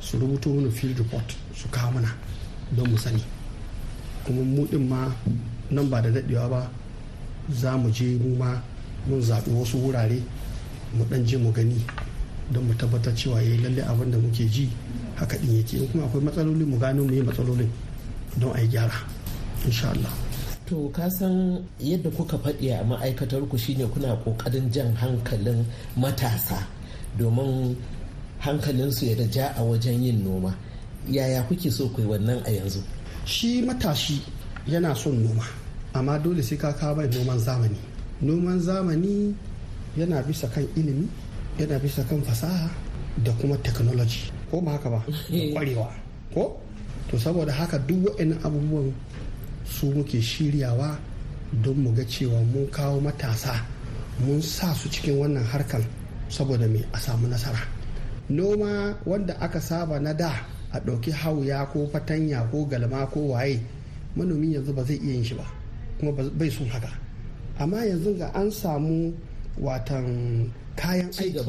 su 0.01 0.19
rubuto 0.19 0.51
mana 0.55 0.71
field 0.71 0.99
report 0.99 1.35
su 1.55 1.69
kawo 1.69 1.91
mana 1.93 2.09
don 2.77 2.89
mu 2.91 2.97
sani 2.99 3.23
kuma 4.25 4.43
mu 4.43 4.67
din 4.67 4.87
ma 4.89 5.11
nan 5.71 5.89
ba 5.91 6.01
da 6.01 6.11
daɗewa 6.11 6.49
ba 6.49 6.71
za 7.51 7.77
mu 7.77 7.91
je 7.91 8.19
mu 8.23 8.37
ma 8.37 8.63
mun 9.09 9.21
zaɓi 9.23 9.51
wasu 9.51 9.79
wurare 9.79 10.23
mu 10.95 11.05
ɗan 11.11 11.25
je 11.27 11.37
mu 11.37 11.51
gani 11.53 11.85
don 12.53 12.65
mu 12.65 12.75
tabbatar 12.75 13.15
cewa 13.15 13.43
ya 13.43 13.51
yi 13.51 13.63
lalle 13.63 13.83
abin 13.83 14.11
da 14.11 14.19
muke 14.19 14.47
ji 14.49 14.69
haka 15.17 15.37
ɗin 15.39 15.57
yake 15.57 15.79
kuma 15.91 16.05
akwai 16.05 16.23
matsaloli 16.25 16.65
mu 16.65 16.79
gano 16.79 17.03
mu 17.05 17.13
yi 17.15 17.23
matsalolin 17.23 17.69
don 18.37 18.53
a 18.55 18.61
yi 18.61 18.69
gyara 18.69 18.95
insha 19.67 19.91
Allah. 19.91 20.26
To 20.67 20.91
ka 20.91 21.07
san 21.09 21.63
yadda 21.79 22.11
kuka 22.11 22.37
faɗi 22.39 22.71
a 22.75 22.83
ma'aikatar 22.83 23.47
ku 23.49 23.57
shine 23.57 23.87
kuna 23.87 24.17
ƙoƙarin 24.25 24.67
jan 24.73 24.95
hankalin 24.97 25.65
matasa 25.97 26.59
domin 27.17 27.77
hankalinsu 28.41 29.07
ya 29.07 29.15
da 29.17 29.25
ja 29.31 29.47
a 29.57 29.63
wajen 29.63 30.03
yin 30.03 30.25
noma. 30.25 30.53
Yaya 31.09 31.43
kuke 31.49 31.71
so 31.71 31.89
ku 31.91 32.03
yi 32.03 32.09
wannan 32.09 32.43
a 32.45 32.51
yanzu? 32.51 32.83
Shi 33.25 33.63
matashi 33.63 34.19
yana 34.67 34.93
son 34.97 35.23
noma, 35.23 35.45
amma 35.95 36.19
dole 36.19 36.43
sai 36.43 36.57
ka 36.57 36.73
kawo 36.73 36.97
mai 36.97 37.07
noman 37.07 37.39
zamani. 37.39 37.79
Noman 38.21 38.59
zamani 38.59 39.35
yana 39.97 40.21
bisa 40.27 40.49
kan 40.53 40.67
ilimi, 40.75 41.07
yana 41.59 41.79
bisa 41.79 42.03
kan 42.09 42.21
fasaha 42.23 42.69
da 43.23 43.31
kuma 43.41 43.57
technology. 43.59 44.33
Ko 44.51 44.61
ba 44.61 44.73
haka 44.73 44.91
ba? 44.91 45.01
Kwarewa. 45.31 45.87
Ko? 46.35 46.59
To 47.11 47.17
saboda 47.17 47.53
haka 47.53 47.79
duk 47.79 48.03
waɗannan 48.03 48.43
abubuwan 48.43 48.91
su 49.69 49.91
muke 49.93 50.21
shiryawa 50.23 50.99
don 51.63 51.77
mu 51.77 51.93
ga 51.95 52.05
cewa 52.05 52.41
mun 52.53 52.67
kawo 52.71 53.01
matasa 53.01 53.55
mun 54.25 54.41
sa 54.43 54.73
su 54.75 54.89
cikin 54.89 55.19
wannan 55.19 55.45
harkan 55.45 55.85
saboda 56.29 56.67
mai 56.69 56.85
a 56.93 56.99
samu 56.99 57.29
nasara. 57.29 57.61
Noma 58.29 58.97
wanda 59.07 59.35
aka 59.41 59.61
saba 59.61 60.01
na 60.01 60.13
da 60.13 60.33
a 60.73 60.81
ɗauki 60.81 61.11
hauya 61.13 61.67
ko 61.73 61.87
fatanya 61.93 62.43
ko 62.51 62.65
galma 62.67 63.07
ko 63.07 63.21
waye 63.35 63.61
manomin 64.17 64.53
yanzu 64.55 64.73
ba 64.75 64.83
zai 64.85 64.97
iya 64.97 65.13
yin 65.15 65.25
shi 65.25 65.35
ba 65.35 65.45
kuma 65.99 66.13
bai 66.13 66.51
sun 66.51 66.67
haka. 66.69 66.91
Amma 67.59 67.85
yanzu 67.87 68.17
ga 68.19 68.31
an 68.35 68.51
samu 68.51 69.15
watan 69.59 70.51
kayan 70.77 71.11
aiki 71.13 71.41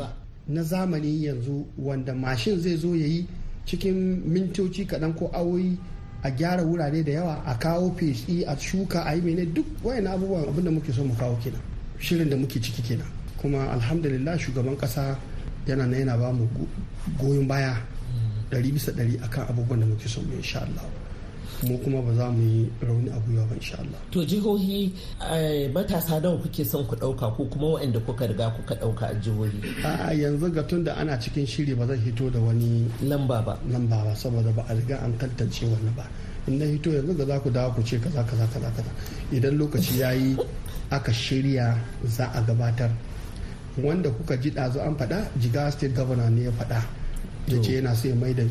na 0.47 0.62
zamani 0.63 1.23
yanzu 1.25 1.65
wanda 1.77 2.13
mashin 2.13 2.60
zai 2.60 2.75
zo 2.77 2.95
ya 2.95 3.06
yi 3.08 3.27
cikin 3.65 4.23
mintoci 4.25 4.86
kaɗan 4.86 5.13
ko 5.15 5.27
awoyi 5.34 5.77
a 6.23 6.30
gyara 6.32 6.63
wurare 6.63 7.03
da 7.03 7.12
yawa 7.12 7.43
a 7.45 7.56
kawo 7.58 7.91
feshi 7.97 8.43
a 8.47 8.56
shuka 8.58 9.03
a 9.06 9.13
yi 9.15 9.21
mene 9.21 9.45
duk 9.53 9.65
wayan 9.84 10.08
abubuwan 10.08 10.47
abin 10.49 10.63
da 10.63 10.71
muke 10.71 10.91
so 10.93 11.03
mu 11.03 11.13
kawo 11.15 11.38
kenan. 11.43 11.62
Shirin 11.99 12.30
da 12.30 12.36
muke 12.36 12.60
ciki 12.62 12.82
kenan. 12.82 13.08
Kuma 13.38 13.69
alhamdulillah 13.71 14.38
shugaban 14.38 14.77
kasa 14.77 15.17
yana 15.65 15.86
na 15.88 15.97
yana 15.97 16.17
ba 16.17 16.32
mu 16.34 16.47
goyon 17.19 17.47
baya 17.47 17.75
ɗari 18.51 18.71
bisa 18.71 18.91
ɗari 18.91 19.19
akan 19.23 19.47
abubuwan 19.49 19.80
da 19.80 19.86
muke 19.86 20.08
so 20.08 20.21
mu 20.21 20.34
insha 20.36 20.60
Allah. 20.62 20.84
Mu 21.63 21.77
kuma 21.79 22.01
ba 22.01 22.13
za 22.13 22.29
mu 22.29 22.41
yi 22.41 22.69
rauni 22.81 23.09
a 23.09 23.17
gwiwa 23.19 23.45
ba 23.49 23.55
insha 23.55 23.77
Allah. 23.79 23.97
To 24.11 24.21
jihohi 24.25 24.93
matasa 25.73 26.19
nawa 26.21 26.37
kuke 26.37 26.63
son 26.65 26.85
ku 26.85 26.95
ɗauka 26.95 27.33
ko 27.35 27.45
kuma 27.49 27.67
waɗanda 27.77 27.99
kuka 28.05 28.27
riga 28.27 28.49
kuka 28.53 28.75
ɗauka 28.75 29.05
a 29.09 29.13
jihohi? 29.15 29.59
A 29.83 30.13
yanzu 30.13 30.51
ga 30.53 30.61
tun 30.63 30.83
da 30.83 30.93
ana 30.95 31.17
cikin 31.17 31.45
shiri 31.47 31.73
ba 31.73 31.87
zan 31.87 31.97
hito 31.97 32.29
da 32.29 32.39
wani 32.39 32.85
lamba 33.01 33.41
ba. 33.41 33.57
Lamba 33.71 34.03
ba 34.05 34.13
saboda 34.15 34.51
ba 34.53 34.65
a 34.69 34.73
riga 34.75 35.01
an 35.01 35.17
tantance 35.17 35.63
wani 35.65 35.89
ba. 35.95 36.05
In 36.47 36.59
na 36.59 36.65
hito 36.65 36.91
yanzu 36.91 37.15
ga 37.17 37.25
za 37.25 37.39
ku 37.39 37.49
dawo 37.49 37.73
ku 37.73 37.81
ce 37.81 37.97
kaza 37.99 38.23
kaza 38.23 38.45
kaza 38.53 38.69
kaza. 38.77 38.91
Idan 39.33 39.57
lokaci 39.57 39.97
ya 39.99 40.11
yi 40.13 40.37
aka 40.91 41.11
shirya 41.11 41.73
za 42.05 42.29
a 42.33 42.41
gabatar. 42.45 42.91
Wanda 43.81 44.09
kuka 44.09 44.37
ji 44.37 44.51
ɗazu 44.51 44.77
an 44.79 44.93
faɗa 44.95 45.25
jiga 45.41 45.71
state 45.71 45.95
governor 45.95 46.29
ne 46.29 46.43
ya 46.43 46.51
faɗa. 46.51 46.81
Ya 47.47 47.57
ce 47.61 47.71
yana 47.81 47.95
so 47.95 48.07
ya 48.07 48.15
mai 48.15 48.33
da 48.33 48.43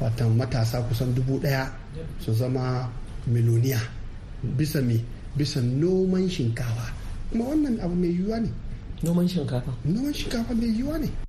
watan 0.00 0.36
matasa 0.36 0.82
kusan 0.88 1.14
dubu 1.14 1.38
ɗaya 1.40 1.70
su 2.20 2.32
zama 2.32 2.88
miloniya. 3.26 3.80
Bisa 4.56 4.80
me 4.82 5.00
bisa 5.36 5.60
noman 5.60 6.28
shinkafa. 6.28 6.92
Kuma 7.32 7.44
wannan 7.44 7.80
abu 7.80 7.94
mai 7.94 8.10
yiwuwa 8.14 8.40
ne. 8.40 8.50
Noman 9.02 9.28
shinkafa. 9.28 9.72
Noman 9.84 10.12
shinkafa 10.14 10.54
mai 10.54 10.68
yiwuwa 10.72 10.98
ne. 10.98 11.25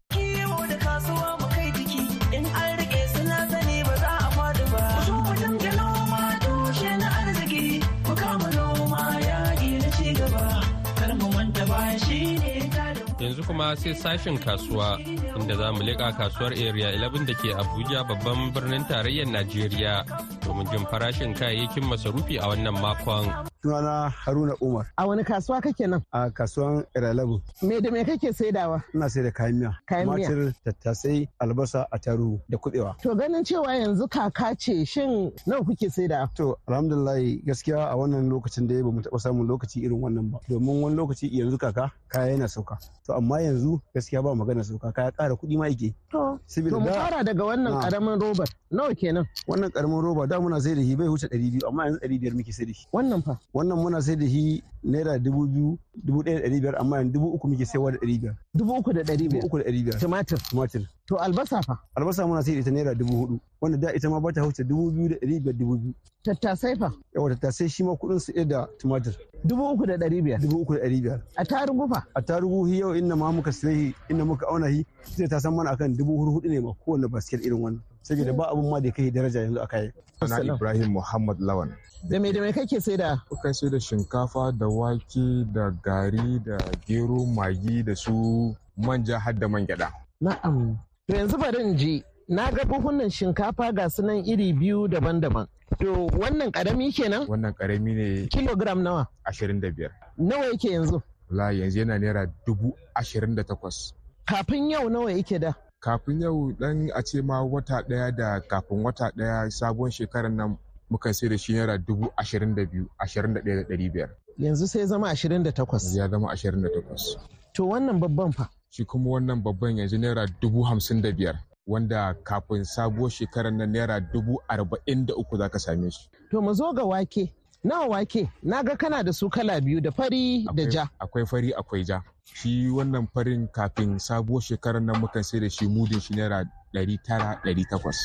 Kuma 13.47 13.75
sai 13.75 13.95
sashen 13.95 14.37
kasuwa 14.37 14.99
inda 15.39 15.55
za 15.55 15.71
mu 15.71 15.79
leƙa 15.79 16.11
kasuwar 16.17 16.51
area 16.53 16.91
11 16.91 17.25
da 17.25 17.33
ke 17.33 17.49
abuja 17.55 18.03
babban 18.03 18.51
birnin 18.53 18.83
tarayyar 18.85 19.27
najeriya 19.31 20.03
domin 20.45 20.67
jin 20.71 20.85
farashin 20.91 21.33
kayayyakin 21.33 21.85
masarufi 21.87 22.37
a 22.39 22.47
wannan 22.51 22.75
makon. 22.75 23.25
Sunana 23.71 24.09
haruna 24.09 24.55
umar 24.61 24.85
A 24.97 25.05
wani 25.07 25.23
kasuwa 25.23 25.61
kake 25.61 25.87
nan? 25.87 26.01
a 26.11 26.29
kasuwan 26.29 26.83
iralabu 26.95 27.41
Me 27.61 27.81
da 27.81 27.91
me 27.91 28.03
kake 28.05 28.33
saidawa? 28.33 28.81
ina 28.93 29.09
sai 29.09 29.23
da 29.23 29.31
kayan 29.31 29.55
miya 29.59 29.75
Kayan 29.85 30.07
miya. 30.09 30.29
tumatir 30.29 30.53
tattasai 30.65 31.27
albasa 31.39 31.87
attaruhu 31.91 32.39
da 32.49 32.57
kuɗewa 32.57 32.95
To 33.01 33.15
ganin 33.15 33.43
cewa 33.43 33.75
yanzu 33.75 34.07
kaka 34.09 34.55
ce 34.55 34.85
shin 34.85 35.31
nawa 35.45 35.63
kuke 35.65 35.89
saida? 35.91 36.29
to 36.35 36.55
alhamdulillah 36.67 37.19
gaskiya 37.45 37.91
a 37.91 37.95
wannan 37.95 38.29
lokacin 38.31 38.67
da 38.67 38.81
ba 38.83 38.91
mu 38.91 39.01
taɓa 39.01 39.19
samun 39.19 39.47
lokaci 39.47 39.83
irin 39.83 39.99
wannan 40.01 40.31
ba 40.31 40.39
domin 40.49 40.81
wani 40.81 40.95
lokaci 40.95 41.27
yanzu 41.31 41.57
kaka 41.59 41.91
kaya 42.07 42.31
yana 42.37 42.47
sauka 42.47 42.77
to 43.05 43.13
amma 43.13 43.41
yanzu 43.41 43.81
gaskiya 43.95 44.23
ba 44.23 44.35
magana 44.35 44.63
sauka 44.63 44.91
kaya 44.93 45.11
ƙara 45.11 45.35
kuɗi 45.35 45.57
ma 45.57 45.67
yake 45.67 45.93
To, 46.11 46.39
to 46.47 46.79
mu 46.79 46.87
fara 46.87 47.23
daga 47.23 47.43
wannan 47.43 47.73
Ah. 47.73 47.81
ƙaramin 47.83 48.19
robar. 48.21 48.47
Nawa 48.71 48.95
kenan? 48.95 49.25
wannan 49.47 49.69
ƙaramin 49.71 50.01
roba 50.03 50.27
da 50.27 50.39
muna 50.39 50.61
sai 50.61 50.75
da 50.75 50.81
shi 50.81 50.95
bai 50.95 51.07
wuce 51.07 51.27
ɗari 51.27 51.51
biyu 51.51 51.67
amma 51.67 51.83
yanzu 51.85 51.99
ɗari 51.99 52.19
biyar 52.19 52.33
muke 52.35 52.51
sai 52.53 52.65
da 52.65 52.73
shi 52.73 52.87
Wannan 52.93 53.21
fa. 53.23 53.37
Wannan 53.57 53.79
muna 53.79 54.01
sai 54.01 54.15
da 54.15 54.27
shi 54.29 54.63
naira 54.83 55.19
dubu 55.19 55.47
biyu 55.47 55.79
dubu 56.03 56.23
ɗaya 56.23 56.41
da 56.41 56.47
ɗari 56.47 56.59
biyar 56.61 56.75
amma 56.81 56.97
yanzu 56.97 57.11
dubu 57.13 57.27
uku 57.33 57.47
muke 57.47 57.65
saiwa 57.65 57.91
da 57.91 57.97
ɗari 57.97 58.19
biyar 58.21 58.35
Dubu 58.53 58.73
uku 58.73 58.93
da 58.93 59.01
ɗari 59.01 59.17
dubu 59.17 59.29
biyar. 59.31 59.45
uku 59.45 59.57
da 59.57 59.63
ɗari 59.63 59.83
biyar 59.83 59.99
Tumatir. 59.99 60.37
tumatir 60.49 60.87
To 61.07 61.15
albasa 61.15 61.61
fa. 61.63 61.79
albasa 61.95 62.27
muna 62.27 62.43
sai 62.43 62.53
da 62.53 62.59
ita 62.59 62.71
naira 62.71 62.95
dubu 62.95 63.13
huɗu 63.15 63.39
wanda 63.61 63.77
da 63.77 63.93
ita 63.95 64.09
ma 64.09 64.19
ba 64.19 64.31
ta 64.33 64.41
wuce 64.43 64.63
dubu 64.63 64.91
biyu 64.91 65.09
da 65.09 65.15
ɗari 65.15 65.39
biyar 65.41 65.55
dubu 65.57 65.77
biyu 65.77 65.93
Tattasai 66.23 66.75
fa. 66.77 66.91
yawa 67.15 67.35
ta 67.39 67.51
sai 67.51 67.67
shi 67.69 67.83
ma 67.83 67.95
kuɗin 67.95 68.19
su 68.19 68.31
da 68.45 68.67
tumatir 68.79 69.15
Dubu 69.45 69.63
uku 69.73 69.85
da 69.85 69.97
ɗari 69.97 70.21
biyar. 70.23 70.39
dubu 70.41 70.61
uku 70.61 70.73
da 70.75 70.79
ɗari 70.85 71.01
biyar 71.01 71.21
A 71.37 71.45
tarugu 71.45 71.87
fa. 71.89 72.03
a 72.15 72.21
tarugu 72.21 72.67
yau 72.67 72.93
inda 72.95 73.15
ma 73.15 73.31
muka 73.31 73.51
sai 73.51 73.93
inda 74.09 74.25
muka 74.25 74.45
auna 74.51 74.67
shi 74.69 74.85
zai 75.15 75.27
ta 75.27 75.39
san 75.39 75.55
mana 75.55 75.71
akan 75.71 75.95
dubu 75.97 76.13
huɗu 76.17 76.31
huɗu 76.41 76.49
ne 76.49 76.59
ma 76.59 76.73
kowane 76.85 77.07
basket 77.09 77.41
irin 77.45 77.59
wannan 77.61 77.81
saboda 78.03 78.33
ba 78.35 78.51
abun 78.51 78.69
ma 78.69 78.79
da 78.79 78.91
kai 78.91 79.11
daraja 79.11 79.41
yanzu 79.47 79.59
a 79.63 79.67
kayan 79.67 79.91
Ana 80.19 80.41
Ibrahim 80.55 80.93
Muhammad 80.97 81.37
Lawan. 81.37 81.69
Da 82.09 82.17
me 82.19 82.31
da 82.33 82.41
me 82.41 82.49
kake 82.51 82.81
saida? 82.81 83.21
Kuka 83.29 83.53
sai 83.53 83.69
da 83.69 83.77
shinkafa 83.77 84.49
da 84.57 84.65
wake 84.67 85.45
da 85.53 85.69
gari 85.91 86.39
da 86.43 86.57
gero 86.87 87.23
magi 87.25 87.83
da 87.83 87.95
su 87.95 88.51
manja 88.75 89.19
har 89.19 89.33
da 89.33 89.47
man 89.47 89.63
gyada. 89.65 89.87
Na'am. 90.21 90.75
To 91.07 91.15
yanzu 91.15 91.37
bari 91.39 91.63
in 91.63 91.77
ji. 91.77 92.03
Na 92.27 92.51
ga 92.51 92.65
buhunan 92.67 93.07
shinkafa 93.09 93.71
ga 93.71 93.87
sunan 93.87 94.19
iri 94.27 94.51
biyu 94.53 94.87
daban-daban. 94.91 95.47
To 95.79 96.07
wannan 96.19 96.51
ƙarami 96.51 96.91
kenan? 96.91 97.23
Wannan 97.27 97.53
ƙarami 97.55 97.91
ne 97.95 98.27
Kilogram 98.27 98.83
nawa? 98.83 99.07
ashirin 99.23 99.61
da 99.61 99.71
biyar. 99.71 99.91
Nawa 100.17 100.51
yake 100.51 100.71
yanzu? 100.75 101.01
La 101.31 101.51
yanzu 101.55 101.79
yana 101.79 101.99
naira 101.99 102.27
dubu 102.45 102.75
ashirin 102.95 103.35
da 103.35 103.43
takwas. 103.43 103.93
Kafin 104.27 104.69
yau 104.71 104.89
nawa 104.89 105.11
yake 105.11 105.39
da? 105.39 105.53
Kafin 105.79 106.19
yau 106.21 106.51
dan 106.59 106.89
a 106.95 107.01
ce 107.03 107.21
ma 107.21 107.39
wata 107.43 107.79
ɗaya 107.87 108.11
da 108.15 108.39
kafin 108.43 108.83
wata 108.83 109.11
ɗaya 109.15 109.47
sabon 109.51 109.91
shekarar 109.91 110.31
nan 110.31 110.57
mukan 110.91 111.13
sai 111.13 111.29
da 111.29 111.37
shi 111.37 111.53
naira 111.53 111.77
dubu 111.79 112.11
ashirin 112.19 112.55
da 112.55 112.65
biyu 112.65 112.87
ashirin 112.99 113.33
da 113.33 113.39
ɗaya 113.39 113.63
da 113.63 113.63
ɗari 113.75 113.87
biyar. 113.93 114.09
Yanzu 114.39 114.67
sai 114.67 114.85
zama 114.85 115.09
ashirin 115.09 115.43
da 115.43 115.51
takwas. 115.51 115.95
Ya 115.95 116.07
zama 116.07 116.31
ashirin 116.31 116.61
da 116.61 116.69
takwas. 116.69 117.17
To 117.53 117.67
wannan 117.67 117.99
babban 117.99 118.31
fa. 118.31 118.49
Shi 118.69 118.85
kuma 118.85 119.09
wannan 119.09 119.41
babban 119.43 119.77
yanzu 119.77 119.97
naira 119.97 120.27
dubu 120.41 120.63
hamsin 120.63 121.01
da 121.01 121.11
biyar. 121.11 121.39
Wanda 121.67 122.13
kafin 122.23 122.63
sabuwar 122.63 123.09
shekarar 123.11 123.51
nan 123.53 123.71
naira 123.71 123.99
dubu 123.99 124.39
arba'in 124.49 125.05
da 125.05 125.15
uku 125.15 125.37
za 125.37 125.49
ka 125.49 125.59
same 125.59 125.89
shi. 125.91 126.09
To 126.31 126.41
mu 126.41 126.53
zo 126.53 126.73
ga 126.73 126.83
wake. 126.85 127.33
Nawa 127.63 127.87
wake? 127.87 128.29
Na 128.43 128.63
ga 128.63 128.75
kana 128.75 129.03
da 129.03 129.11
su 129.13 129.29
kala 129.29 129.59
biyu 129.61 129.81
da 129.81 129.91
fari 129.91 130.45
da 130.55 130.63
ja. 130.69 130.87
Akwai 130.99 131.25
fari 131.25 131.53
akwai 131.53 131.83
ja. 131.83 132.01
Shi 132.23 132.69
wannan 132.69 133.07
farin 133.13 133.47
kafin 133.47 133.99
sabuwar 133.99 134.41
shekarar 134.41 134.81
nan 134.81 135.01
mukan 135.01 135.23
sai 135.23 135.39
da 135.39 135.49
shi 135.49 135.67
mudin 135.67 135.99
shi 135.99 136.13
naira 136.13 136.45
ɗari 136.73 136.97
tara 137.03 137.41
ɗari 137.43 137.65
takwas. 137.69 137.97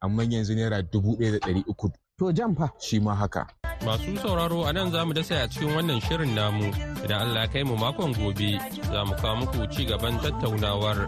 Amma 0.00 0.24
yanzu 0.24 0.54
naira 0.54 0.82
dubu 0.82 1.16
ɗaya 1.16 1.32
da 1.32 1.38
ɗari 1.46 1.64
uku. 1.68 1.90
To 2.18 2.32
jan 2.32 2.54
fa. 2.56 2.72
Shi 2.80 2.98
ma 3.00 3.14
haka. 3.14 3.46
Masu 3.84 4.16
sauraro 4.22 4.64
a 4.68 4.72
nan 4.72 4.90
za 4.90 5.04
mu 5.04 5.12
dasa 5.12 5.44
a 5.44 5.48
cikin 5.48 5.74
wannan 5.76 6.00
shirin 6.06 6.32
namu. 6.34 6.70
Idan 7.04 7.20
Allah 7.28 7.46
kai 7.52 7.62
mu 7.62 7.76
makon 7.76 8.12
gobe 8.16 8.56
za 8.92 9.00
mu 9.04 9.14
kawo 9.20 9.34
muku 9.44 9.60
ci 9.72 9.84
gaban 9.84 10.16
tattaunawar. 10.22 10.98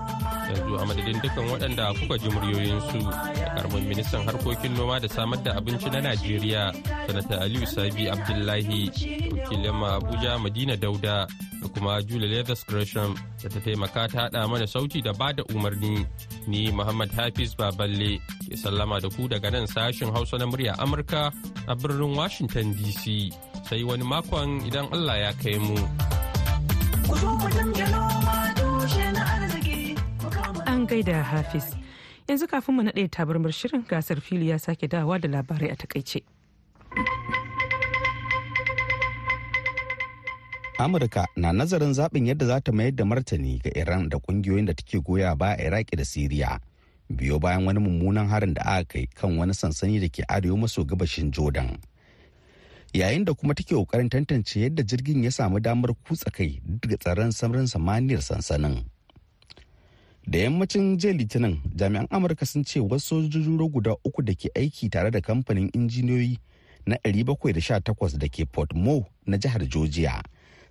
Yanzu 0.48 0.74
a 0.76 0.84
madadin 0.88 1.18
dukan 1.22 1.44
waɗanda 1.50 1.84
kuka 1.98 2.16
ji 2.18 2.28
muryoyinsu 2.34 2.98
da 3.08 3.46
ƙaramin 3.56 3.84
ministan 3.88 4.22
harkokin 4.26 4.76
noma 4.76 5.00
da 5.00 5.08
samar 5.08 5.38
da 5.42 5.52
abinci 5.58 5.90
na 5.90 6.00
Najeriya 6.00 6.72
sanata 7.06 7.40
Aliyu 7.44 7.66
Sabi 7.66 8.08
Abdullahi 8.08 8.90
da 8.90 9.36
wakilin 9.36 9.80
Abuja 9.82 10.32
Madina 10.38 10.76
Dauda 10.76 11.26
da 11.62 11.66
kuma 11.74 12.02
Julia 12.02 12.28
Leathers 12.28 12.64
Gresham 12.64 13.14
da 13.42 13.48
ta 13.48 13.58
taimaka 13.60 14.08
ta 14.12 14.18
haɗa 14.28 14.48
mana 14.50 14.66
sauti 14.66 15.02
da 15.02 15.12
ba 15.12 15.32
da 15.32 15.42
umarni. 15.54 16.06
Ni 16.48 16.72
Muhammad 16.72 17.10
Hafiz 17.12 17.52
Baballe 17.54 18.16
ke 18.48 18.56
sallama 18.56 18.96
da 19.04 19.08
ku 19.12 19.28
daga 19.28 19.52
nan 19.52 19.66
sashin 19.68 20.08
Hausa 20.16 20.38
na 20.40 20.46
murya 20.48 20.72
Amurka 20.80 21.28
a 21.68 21.74
birnin 21.76 22.16
Washington 22.16 22.72
DC 22.74 23.28
sai 23.68 23.84
wani 23.84 24.04
makon 24.08 24.64
idan 24.68 24.88
Allah 24.96 25.16
ya 25.28 25.32
kai 25.42 25.56
mu. 25.60 25.76
An 30.72 30.86
gaida 30.88 31.20
Hafiz. 31.22 31.66
Yanzu 32.28 32.48
kafin 32.48 32.74
mu 32.76 32.82
naɗe 32.88 33.04
tabarmar 33.12 33.52
shirin 33.52 33.84
gasar 33.84 34.20
fili 34.20 34.48
ya 34.48 34.56
sake 34.58 34.88
dawa 34.88 35.20
da 35.20 35.28
labarai 35.28 35.70
a 35.72 35.76
taƙaice. 35.76 36.24
Amurka 40.78 41.26
na 41.36 41.52
nazarin 41.52 41.92
zaɓin 41.94 42.26
yadda 42.26 42.46
za 42.46 42.60
ta 42.60 42.72
mayar 42.72 42.92
da 42.94 43.04
martani 43.04 43.58
ga 43.58 43.70
iran 43.74 44.08
da 44.08 44.18
ƙungiyoyin 44.18 44.66
da 44.66 44.72
take 44.74 44.98
goya 45.02 45.34
ba 45.36 45.52
a 45.58 45.62
iraki 45.66 45.96
da 45.96 46.04
siriya. 46.04 46.60
Biyo 47.10 47.38
bayan 47.40 47.64
wani 47.66 47.80
mummunan 47.80 48.28
harin 48.28 48.54
da 48.54 48.62
aka 48.62 48.84
kai 48.84 49.06
kan 49.14 49.36
wani 49.38 49.54
sansani 49.54 50.00
da 50.00 50.08
ke 50.08 50.22
arewa 50.28 50.58
maso 50.58 50.84
gabashin 50.84 51.30
jordan. 51.32 51.78
Yayin 52.94 53.24
da 53.24 53.34
kuma 53.34 53.54
take 53.54 53.74
ƙoƙarin 53.74 54.08
tantance 54.10 54.54
yadda 54.60 54.82
jirgin 54.82 55.24
ya 55.24 55.30
samu 55.30 55.58
damar 55.60 55.94
kutsa 56.06 56.30
kai 56.32 56.60
daga 56.64 56.96
tsaron 56.96 57.32
samarin 57.32 57.66
samaniyar 57.66 58.22
sansanin. 58.22 58.84
Da 60.28 60.38
yammacin 60.38 60.98
jiya 60.98 61.12
litinin 61.16 61.58
jami'an 61.76 62.06
amurka 62.10 62.46
sun 62.46 62.62
ce 62.64 62.78
wasu 62.80 63.22
sojojin 63.26 63.58
guda 63.72 63.96
uku 64.04 64.22
da 64.22 64.34
ke 64.34 64.48
aiki 64.54 64.90
tare 64.90 65.10
da 65.10 65.20
kamfanin 65.20 65.70
injiniyoyi 65.74 66.38
na 66.86 66.96
718 67.04 68.18
da 68.18 68.28
ke 68.28 68.44
port 68.52 68.74
mo 68.74 69.06
na 69.26 69.36
jihar 69.36 69.64
georgia 69.68 70.22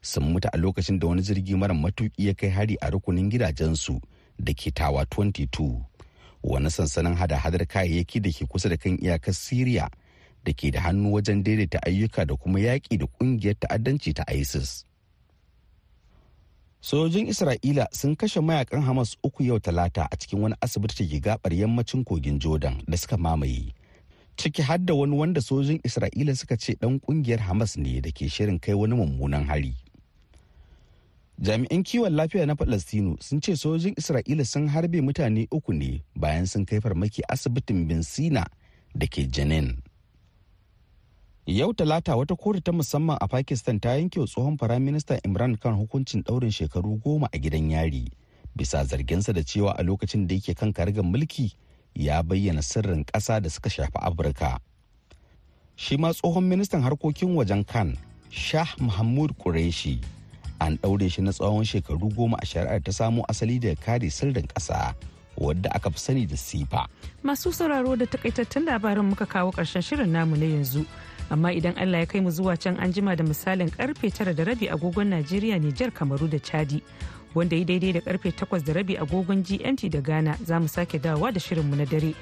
sun 0.07 0.23
mutu 0.31 0.47
a 0.53 0.57
lokacin 0.57 0.99
da 0.99 1.07
wani 1.07 1.21
jirgi 1.21 1.55
mara 1.55 1.73
matuki 1.73 2.27
ya 2.27 2.33
kai 2.33 2.49
hari 2.49 2.75
a 2.81 2.89
rukunin 2.89 3.29
gidajensu 3.29 3.99
da 4.39 4.53
ke 4.53 4.71
tawa 4.71 5.03
22 5.03 5.81
wani 6.43 6.69
sansanin 6.71 7.15
hada-hadar 7.19 7.65
kayayyaki 7.67 8.19
da 8.23 8.31
ke 8.31 8.45
kusa 8.47 8.69
da 8.71 8.77
kan 8.79 8.95
iyakar 9.01 9.33
syria 9.35 9.89
da 10.47 10.53
ke 10.55 10.71
da 10.71 10.79
hannu 10.81 11.11
wajen 11.13 11.43
daidaita 11.43 11.83
ayyuka 11.83 12.23
da 12.25 12.35
kuma 12.39 12.59
yaƙi 12.59 12.97
da 12.97 13.05
ƙungiyar 13.19 13.55
ta'addanci 13.59 14.13
ta 14.15 14.23
isis. 14.31 14.85
Sojojin 16.81 17.27
isra'ila 17.27 17.87
sun 17.91 18.15
kashe 18.15 18.39
mayaƙan 18.39 18.81
hamas 18.87 19.17
uku 19.23 19.43
yau 19.43 19.59
talata 19.59 20.07
a 20.11 20.15
cikin 20.15 20.39
wani 20.39 20.55
asibiti 20.63 21.03
da 21.03 21.09
ke 21.09 21.19
gabar 21.19 21.51
yammacin 21.53 22.03
kogin 22.07 22.39
jordan 22.39 22.79
da 22.87 22.95
suka 22.97 23.17
mamaye 23.19 23.73
ciki 24.37 24.61
har 24.63 24.77
da 24.79 24.93
wani 24.95 25.17
wanda 25.19 25.41
sojojin 25.43 25.81
isra'ila 25.83 26.31
suka 26.37 26.55
ce 26.57 26.77
dan 26.79 26.99
ƙungiyar 27.03 27.39
hamas 27.43 27.75
ne 27.77 27.99
da 28.01 28.11
ke 28.13 28.29
shirin 28.31 28.59
kai 28.61 28.71
wani 28.73 28.95
mummunan 28.95 29.43
hari. 29.51 29.75
Jami'an 31.39 31.83
kiwon 31.83 32.13
lafiya 32.15 32.45
na 32.45 32.55
falastinu 32.55 33.17
sun 33.21 33.41
ce 33.41 33.55
sojojin 33.55 33.93
isra'ila 33.97 34.45
sun 34.45 34.67
harbe 34.67 35.01
mutane 35.01 35.47
uku 35.51 35.73
ne 35.73 36.01
bayan 36.15 36.45
sun 36.45 36.65
kai 36.65 36.81
farmaki 36.81 37.21
asibitin 37.29 37.87
bin 37.87 38.03
sina 38.03 38.45
da 38.95 39.05
ke 39.07 39.27
janin 39.29 39.77
yau 41.45 41.73
talata 41.73 42.15
wata 42.15 42.35
kotu 42.35 42.61
ta 42.61 42.71
musamman 42.71 43.17
a 43.21 43.27
pakistan 43.27 43.79
ta 43.79 43.89
yanke 43.95 44.19
tsohon 44.25 44.57
firaminista 44.57 45.19
imran 45.23 45.57
khan 45.57 45.75
hukuncin 45.77 46.23
daurin 46.25 46.51
shekaru 46.51 46.97
goma 47.03 47.29
a 47.31 47.37
gidan 47.39 47.69
yari 47.71 48.09
bisa 48.57 48.83
zarginsa 48.83 49.33
da 49.33 49.43
cewa 49.43 49.77
a 49.77 49.83
lokacin 49.83 50.27
da 50.27 50.35
yake 50.35 50.53
kan 50.57 50.73
karagar 50.73 51.03
mulki 51.05 51.53
ya 51.95 52.23
bayyana 52.23 52.61
sirrin 52.61 53.05
ƙasa 53.05 53.41
da 53.41 53.49
suka 53.49 53.69
shafi 53.69 53.97
afirka. 54.01 54.59
Shi 55.75 55.97
ma 55.97 56.09
tsohon 56.13 56.43
ministan 56.43 56.81
harkokin 56.81 57.35
wajen 57.37 57.63
khan 57.65 57.97
shah 58.29 58.73
mahmud 58.81 59.31
qureshi 59.37 59.99
an 60.59 60.77
ɗaure 60.77 61.09
shi 61.11 61.21
na 61.21 61.31
tsawon 61.31 61.63
shekaru 61.65 62.09
goma 62.15 62.37
a 62.41 62.45
shari'ar 62.45 62.83
ta 62.83 62.91
samo 62.91 63.23
asali 63.29 63.59
daga 63.59 63.75
kare 63.85 64.09
sirrin 64.09 64.47
ƙasa 64.53 64.93
wadda 65.37 65.69
aka 65.75 65.89
fi 65.91 65.99
sani 65.99 66.25
da 66.25 66.35
sifa 66.37 66.87
Masu 67.23 67.53
sauraro 67.53 67.95
da 67.95 68.05
takaitattun 68.05 68.65
labarin 68.65 69.05
muka 69.05 69.25
kawo 69.25 69.51
ƙarshen 69.51 69.81
shirin 69.81 70.09
namu 70.09 70.35
na 70.37 70.45
yanzu. 70.45 70.85
Amma 71.29 71.51
idan 71.51 71.77
Allah 71.77 71.99
ya 71.99 72.05
kai 72.05 72.19
mu 72.21 72.29
zuwa 72.31 72.55
can 72.59 72.77
an 72.79 72.93
jima 72.93 73.15
da 73.15 73.23
misalin 73.23 73.69
ƙarfe 73.69 74.13
tara 74.13 74.33
da 74.33 74.43
rabi 74.43 74.67
agogon 74.67 75.09
Najeriya, 75.11 75.59
Nijar, 75.59 75.91
Kamaru 75.91 76.29
da 76.29 76.37
Chadi. 76.39 76.81
Wanda 77.35 77.55
ya 77.55 77.65
daidai 77.65 77.93
da 77.93 77.99
ƙarfe 78.01 78.31
takwas 78.31 78.63
da 78.63 78.73
rabi 78.73 78.95
agogon 78.95 79.43
GMT 79.43 79.91
da 79.91 79.99
Ghana 80.01 80.37
za 80.43 80.59
mu 80.59 80.67
sake 80.67 80.99
dawowa 81.01 81.33
da 81.33 81.39
shirinmu 81.39 81.75
na 81.75 81.85
dare. 81.85 82.13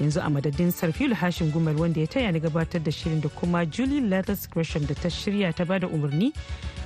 Yanzu 0.00 0.20
a 0.24 0.28
madadin 0.30 0.70
Sarfilu 0.72 1.14
Hashin 1.14 1.50
Gumal 1.52 1.76
wanda 1.78 2.00
ya 2.00 2.06
taya 2.06 2.32
ni 2.32 2.40
gabatar 2.40 2.82
da 2.82 2.90
shirin 2.90 3.20
da 3.20 3.28
kuma 3.28 3.64
Julie 3.66 4.00
Leathers 4.00 4.46
Gresham 4.46 4.84
da 4.86 4.94
ta 4.94 5.08
shirya 5.08 5.54
ta 5.54 5.64
ba 5.64 5.78
da 5.78 5.86
umarni 5.88 6.32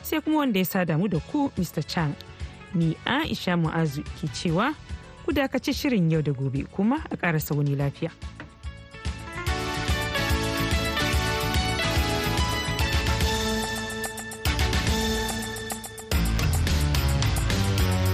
sai 0.03 0.21
kuma 0.21 0.39
wanda 0.39 0.59
ya 0.59 0.65
sada 0.65 0.99
mu 0.99 1.09
da 1.09 1.19
ku 1.33 1.51
Mr. 1.59 1.83
Chang. 1.87 2.15
ni 2.75 2.97
aisha 3.07 3.57
mu'azu 3.57 4.03
ke 4.21 4.29
cewa 4.33 4.75
ku 5.27 5.33
dakaci 5.33 5.73
shirin 5.75 6.11
yau 6.11 6.23
da 6.23 6.33
gobe 6.33 6.65
kuma 6.71 7.03
a 7.11 7.17
ƙara 7.17 7.41
sauni 7.41 7.77
lafiya. 7.77 8.11